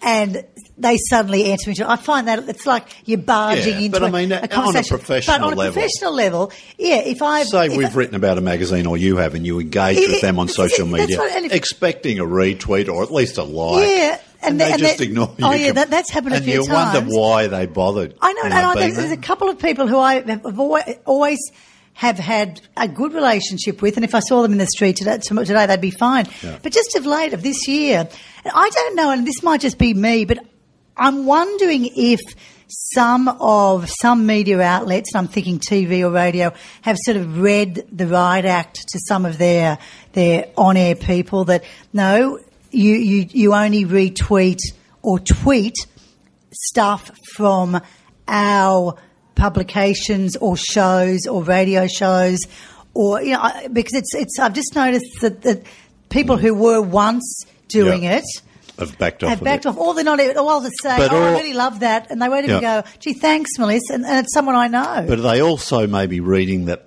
[0.00, 0.44] And
[0.76, 1.88] they suddenly enter into.
[1.90, 4.82] I find that it's like you're barging Yeah, into but I mean, a on a
[4.84, 5.72] professional but on a level.
[5.72, 6.98] professional level, yeah.
[6.98, 9.58] If I Say if we've I- written about a magazine, or you have, and you
[9.58, 13.12] engage It- with them on social that's media, and if- expecting a retweet or at
[13.12, 13.88] least a like.
[13.88, 15.44] Yeah, and, and they they- and just ignore oh, you.
[15.46, 16.68] oh, yeah, that- that's happened a few times.
[16.68, 18.14] and you wonder why they bothered.
[18.22, 20.46] I know, and I, there's, there's a couple of people who I have
[21.06, 21.40] always
[21.98, 25.18] have had a good relationship with, and if I saw them in the street today,
[25.18, 26.28] today they'd be fine.
[26.44, 26.56] Yeah.
[26.62, 28.08] But just of late, of this year,
[28.44, 30.38] I don't know, and this might just be me, but
[30.96, 32.20] I'm wondering if
[32.68, 37.84] some of some media outlets, and I'm thinking TV or radio, have sort of read
[37.90, 39.78] the riot act to some of their
[40.12, 42.38] their on-air people that no,
[42.70, 44.60] you you you only retweet
[45.02, 45.74] or tweet
[46.52, 47.80] stuff from
[48.28, 48.94] our
[49.38, 52.38] publications or shows or radio shows
[52.92, 55.62] or you know because it's it's I've just noticed that, that
[56.10, 58.18] people who were once doing Yeah.
[58.18, 58.24] it
[58.78, 59.30] have backed off.
[59.30, 59.68] have backed it.
[59.68, 62.20] off or they're not even or they'll say But oh I really love that and
[62.20, 62.82] they won't even Yeah.
[62.82, 66.20] go gee thanks Melissa and, and it's someone I know But are they also maybe
[66.20, 66.86] reading that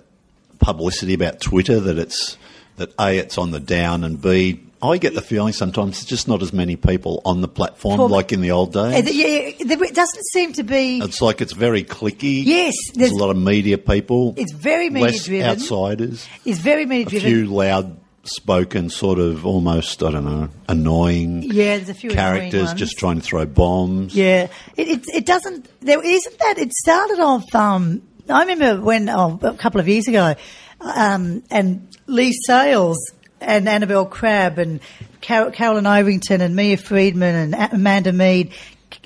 [0.58, 2.36] publicity about Twitter that it's
[2.76, 6.26] that a it's on the down and b I get the feeling sometimes there's just
[6.26, 9.14] not as many people on the platform For- like in the old days.
[9.14, 12.44] yeah, there- it doesn't seem to be It's like it's very clicky.
[12.44, 14.34] Yes, there's, there's- a lot of media people.
[14.36, 15.48] It's very less media-driven.
[15.50, 16.26] outsiders.
[16.44, 17.28] it's very media driven.
[17.28, 21.42] A few loud spoken, sort of almost I don't know, annoying.
[21.44, 24.14] Yeah, there's a few characters just trying to throw bombs.
[24.14, 25.68] Yeah, it, it, it doesn't.
[25.80, 26.58] There isn't that.
[26.58, 27.44] It started off.
[27.54, 30.34] Um, I remember when oh, a couple of years ago,
[30.80, 32.98] um, and Leigh Sales
[33.42, 34.80] and Annabelle Crabb and
[35.20, 38.52] Car- Carolyn Overington and Mia Freedman and A- Amanda Meade.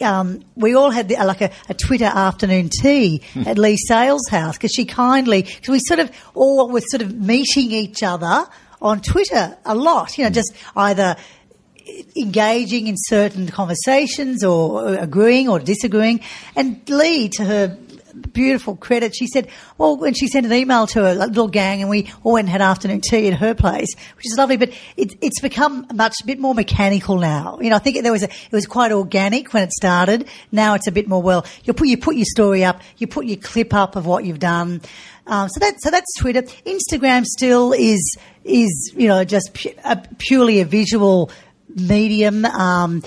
[0.01, 4.57] Um, we all had the, like a, a Twitter afternoon tea at Leigh Sales' house
[4.57, 8.47] because she kindly, because we sort of all were sort of meeting each other
[8.83, 11.17] on Twitter a lot, you know, just either
[12.17, 16.21] engaging in certain conversations or agreeing or disagreeing.
[16.55, 17.79] And Leigh, to her
[18.33, 19.49] beautiful credit, she said,
[19.79, 22.53] well, when she sent an email to a little gang and we all went and
[22.53, 26.27] had afternoon tea at her place, which is lovely, but it, it's become much a
[26.27, 27.59] bit more mechanical now.
[27.61, 30.29] You know, I think there was a, it was quite organic when it started.
[30.53, 33.27] Now it's a bit more, well, you put, you put your story up, you put
[33.27, 34.81] your clip up of what you've done.
[35.29, 36.43] Um, so that's so that's Twitter.
[36.43, 41.33] Instagram still is is you know just pu- a, purely a visual
[41.69, 42.45] medium.
[42.45, 43.03] Um,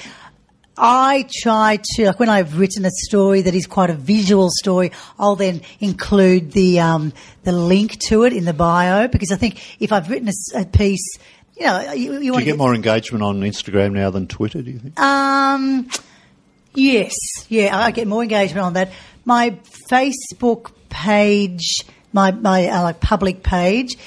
[0.80, 4.92] I try to, like when I've written a story that is quite a visual story,
[5.20, 7.14] I'll then include the um,
[7.44, 11.06] the link to it in the bio because I think if I've written a piece,
[11.58, 14.28] you know, you, you Do want you to get more engagement on Instagram now than
[14.28, 14.62] Twitter?
[14.62, 15.00] Do you think?
[15.00, 15.90] Um,
[16.74, 17.14] yes,
[17.50, 18.92] yeah, I get more engagement on that.
[19.26, 19.58] My
[19.92, 23.98] Facebook page, my my uh, like public page.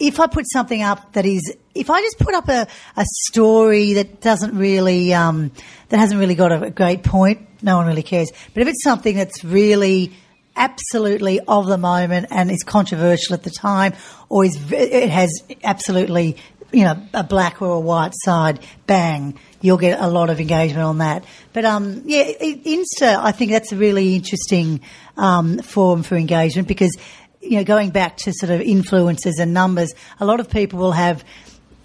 [0.00, 3.92] If I put something up that is, if I just put up a, a story
[3.94, 5.52] that doesn't really, um,
[5.90, 8.30] that hasn't really got a, great point, no one really cares.
[8.54, 10.12] But if it's something that's really
[10.56, 13.92] absolutely of the moment and is controversial at the time,
[14.28, 15.30] or is it has
[15.62, 16.36] absolutely
[16.72, 20.84] you know a black or a white side, bang, you'll get a lot of engagement
[20.84, 21.24] on that.
[21.52, 24.80] But um, yeah, Insta, I think that's a really interesting
[25.16, 26.96] um, forum for engagement because
[27.40, 30.92] you know going back to sort of influences and numbers, a lot of people will
[30.92, 31.24] have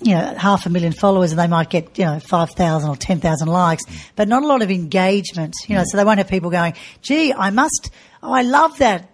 [0.02, 3.48] you know, half a million followers and they might get, you know, 5,000 or 10,000
[3.48, 3.84] likes,
[4.16, 5.86] but not a lot of engagement, you know, mm.
[5.86, 7.90] so they won't have people going, gee, I must,
[8.22, 9.10] oh, I love that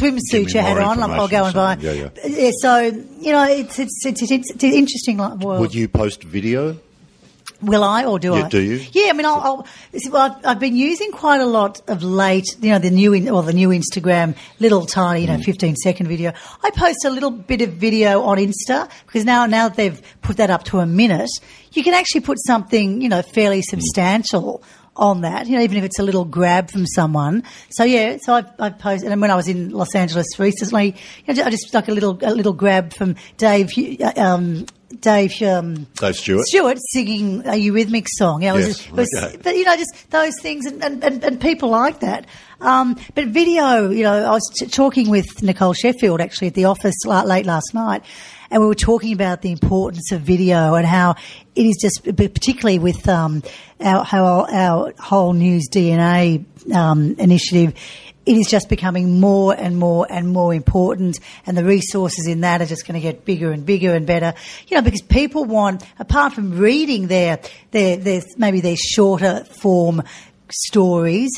[0.00, 1.74] swimsuit you had on, I'll go and buy.
[1.74, 2.12] information.
[2.24, 2.50] Yeah, yeah.
[2.60, 2.80] So,
[3.20, 5.60] you know, it's, it's, it's, it's, it's an interesting like, world.
[5.60, 6.78] Would you post video?
[7.62, 8.48] Will I or do Yeah, I?
[8.48, 8.84] do you?
[8.92, 12.02] Yeah, I mean, I'll, I'll see, well, I've, I've been using quite a lot of
[12.02, 15.44] late, you know, the new in, or the new Instagram little tiny, you know, Mm.
[15.44, 16.32] 15 second video.
[16.62, 20.36] I post a little bit of video on Insta because now, now that they've put
[20.38, 21.30] that up to a minute,
[21.72, 23.64] you can actually put something, you know, fairly Mm.
[23.70, 24.62] substantial
[24.94, 27.42] on that, you know, even if it's a little grab from someone.
[27.70, 30.94] So yeah, so I've, I've posted, and when I was in Los Angeles recently,
[31.26, 33.70] you know, I just like a little, a little grab from Dave,
[34.02, 34.66] uh, um,
[35.00, 36.46] Dave, um, Dave Stewart?
[36.46, 38.42] Stewart singing a Eurythmics song.
[38.42, 39.38] You know, it was- Yes, was- okay.
[39.42, 42.26] But, you know, just those things and, and, and, people like that.
[42.60, 46.66] Um, but video, you know, I was t- talking with Nicole Sheffield actually at the
[46.66, 48.02] office late last night
[48.52, 51.16] and we were talking about the importance of video and how
[51.56, 53.42] it is just, particularly with um,
[53.80, 57.72] our, how our, our whole news DNA um, initiative,
[58.24, 62.62] it is just becoming more and more and more important, and the resources in that
[62.62, 64.34] are just going to get bigger and bigger and better.
[64.68, 67.40] You know, because people want, apart from reading their
[67.72, 70.02] their, their maybe their shorter form
[70.50, 71.30] stories.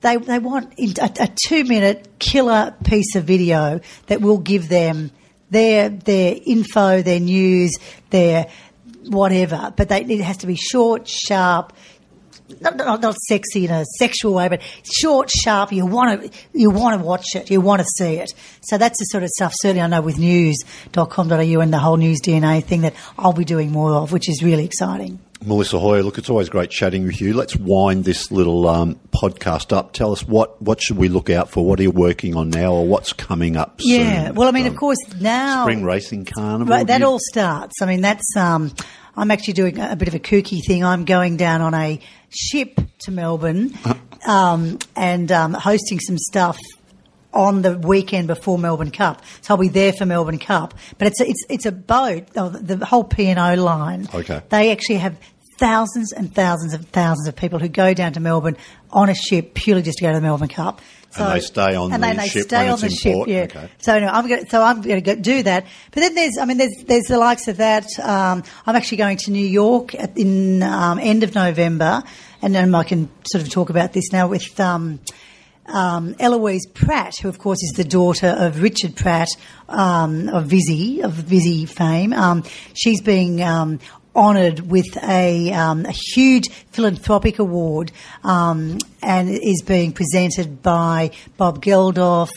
[0.00, 5.10] They, they want a, a two minute killer piece of video that will give them
[5.50, 7.72] their their info, their news,
[8.10, 8.48] their
[9.06, 9.72] whatever.
[9.76, 11.72] But they, it has to be short, sharp,
[12.60, 15.72] not, not, not sexy in a sexual way, but short, sharp.
[15.72, 17.50] You want to you want to watch it.
[17.50, 18.32] You want to see it.
[18.62, 19.52] So that's the sort of stuff.
[19.56, 23.70] Certainly, I know with news.com.au and the whole news DNA thing that I'll be doing
[23.72, 25.18] more of, which is really exciting.
[25.44, 27.32] Melissa Hoyer, look, it's always great chatting with you.
[27.32, 29.92] Let's wind this little um, podcast up.
[29.92, 31.64] Tell us what, what should we look out for?
[31.64, 34.26] What are you working on now, or what's coming up Yeah.
[34.26, 34.34] soon?
[34.34, 36.74] Well, I mean, Um, of course, now Spring Racing Carnival.
[36.74, 37.80] Right, that you- all starts.
[37.80, 38.36] I mean, that's.
[38.36, 38.72] Um,
[39.18, 40.84] I'm actually doing a bit of a kooky thing.
[40.84, 42.00] I'm going down on a
[42.30, 43.76] ship to Melbourne
[44.26, 46.56] um, and um, hosting some stuff
[47.34, 49.22] on the weekend before Melbourne Cup.
[49.42, 50.74] So I'll be there for Melbourne Cup.
[50.98, 52.28] But it's a, it's it's a boat.
[52.36, 54.06] Oh, the the whole P and O line.
[54.14, 54.40] Okay.
[54.50, 55.18] They actually have
[55.58, 58.56] thousands and thousands of thousands of people who go down to Melbourne
[58.90, 60.80] on a ship purely just to go to the Melbourne Cup.
[61.16, 63.26] And they stay on and the then they ship stay on it's the ship.
[63.26, 63.42] Yeah.
[63.42, 63.70] Okay.
[63.78, 64.44] So anyway, I'm going.
[64.44, 65.66] To, so I'm going to do that.
[65.90, 67.86] But then there's, I mean, there's there's the likes of that.
[67.98, 72.02] Um, I'm actually going to New York at, in um, end of November,
[72.42, 74.58] and then I can sort of talk about this now with.
[74.60, 75.00] Um,
[75.68, 79.28] um, Heloise Pratt, who of course is the daughter of Richard Pratt
[79.68, 82.14] um, of Visy, of Visy fame.
[82.14, 82.42] Um,
[82.72, 83.78] she's being um,
[84.18, 87.92] honoured with a, um, a huge philanthropic award
[88.24, 92.30] um, and is being presented by Bob Geldof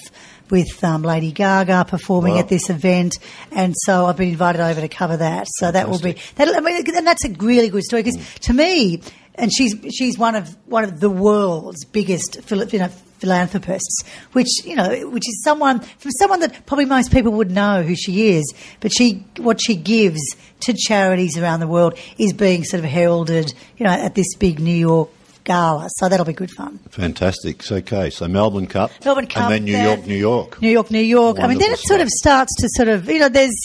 [0.51, 2.39] with um, Lady Gaga performing Wow.
[2.41, 3.17] at this event,
[3.51, 5.47] and so I've been invited over to cover that.
[5.49, 6.55] So that will be that.
[6.55, 9.01] I mean, and that's a really good story because to me,
[9.35, 12.89] and she's she's one of one of the world's biggest you know,
[13.21, 14.03] philanthropists,
[14.33, 17.95] which you know, which is someone from someone that probably most people would know who
[17.95, 20.21] she is, but she what she gives
[20.61, 24.59] to charities around the world is being sort of heralded, you know, at this big
[24.59, 25.09] New York
[25.43, 25.87] gala.
[25.97, 26.79] So that'll be good fun.
[26.89, 27.63] Fantastic.
[27.63, 28.91] So, okay, so Melbourne Cup.
[29.03, 30.61] Melbourne Cup, And then New York, New York.
[30.61, 31.39] New York, New York.
[31.39, 33.55] I mean, then it Wonderful sort of starts to sort of, you know, there's,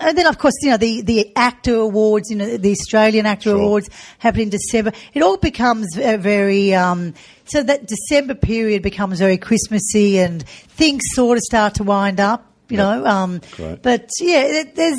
[0.00, 3.42] and then of course, you know, the, the AACTA awards, you know, the Australian AACTA
[3.42, 3.56] Sure.
[3.56, 3.88] awards
[4.18, 4.92] happen in December.
[5.14, 11.02] It all becomes ve- very, um, so that December period becomes very Christmassy and things
[11.14, 12.44] sort of start to wind up.
[12.68, 12.84] You Yep.
[12.98, 13.40] know, um,
[13.82, 14.98] but yeah, there's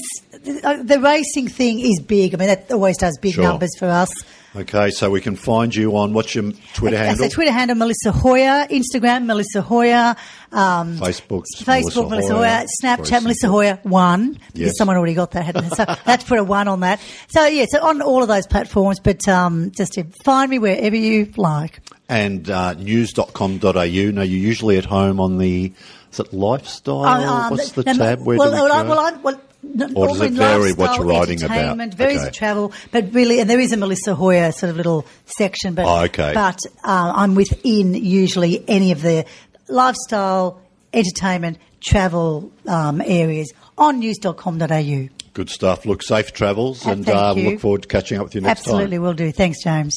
[0.64, 2.34] uh, the racing thing is big.
[2.34, 3.44] I mean, that always does big Sure.
[3.44, 4.10] numbers for us.
[4.58, 7.28] Okay, so we can find you on what's your Twitter That's handle?
[7.28, 8.66] the Twitter handle, Melissa Hoyer.
[8.72, 10.16] Instagram, Melissa Hoyer.
[10.52, 12.42] Um, Facebook, Facebook, Melissa, Hoyer.
[12.42, 13.50] Very Snapchat, Melissa.
[13.50, 14.40] Hoyer one.
[14.56, 14.74] Yes.
[14.80, 15.76] someone already got that, hadn't they?
[15.76, 17.00] So let's put a one on that.
[17.28, 20.96] So yeah, so on all of those platforms, but um, just to find me wherever
[20.96, 21.80] you like.
[22.10, 23.62] And uh, news.com.au.
[23.62, 25.72] Now, you're usually at home on the,
[26.12, 27.06] is it lifestyle?
[27.06, 28.26] Um, What's the no, tab?
[28.26, 28.90] Where well, do we well, I, go?
[28.90, 29.42] well, I, well,
[29.74, 31.52] no, Or does it vary what you're writing about?
[31.58, 32.32] entertainment, Varies Okay.
[32.32, 35.74] travel, but really, and there is a Melissa Hoyer sort of little section.
[35.76, 36.32] But Oh, okay.
[36.34, 39.26] But uh, I'm within usually any of the
[39.68, 40.60] lifestyle,
[40.94, 45.08] entertainment, travel um, areas on news.com.au.
[45.34, 45.86] Good stuff.
[45.86, 48.64] Look, safe travels, Uh, and thank uh, look forward to catching up with you next
[48.64, 48.74] time.
[48.74, 49.32] Absolutely, will do.
[49.32, 49.96] Thanks, James.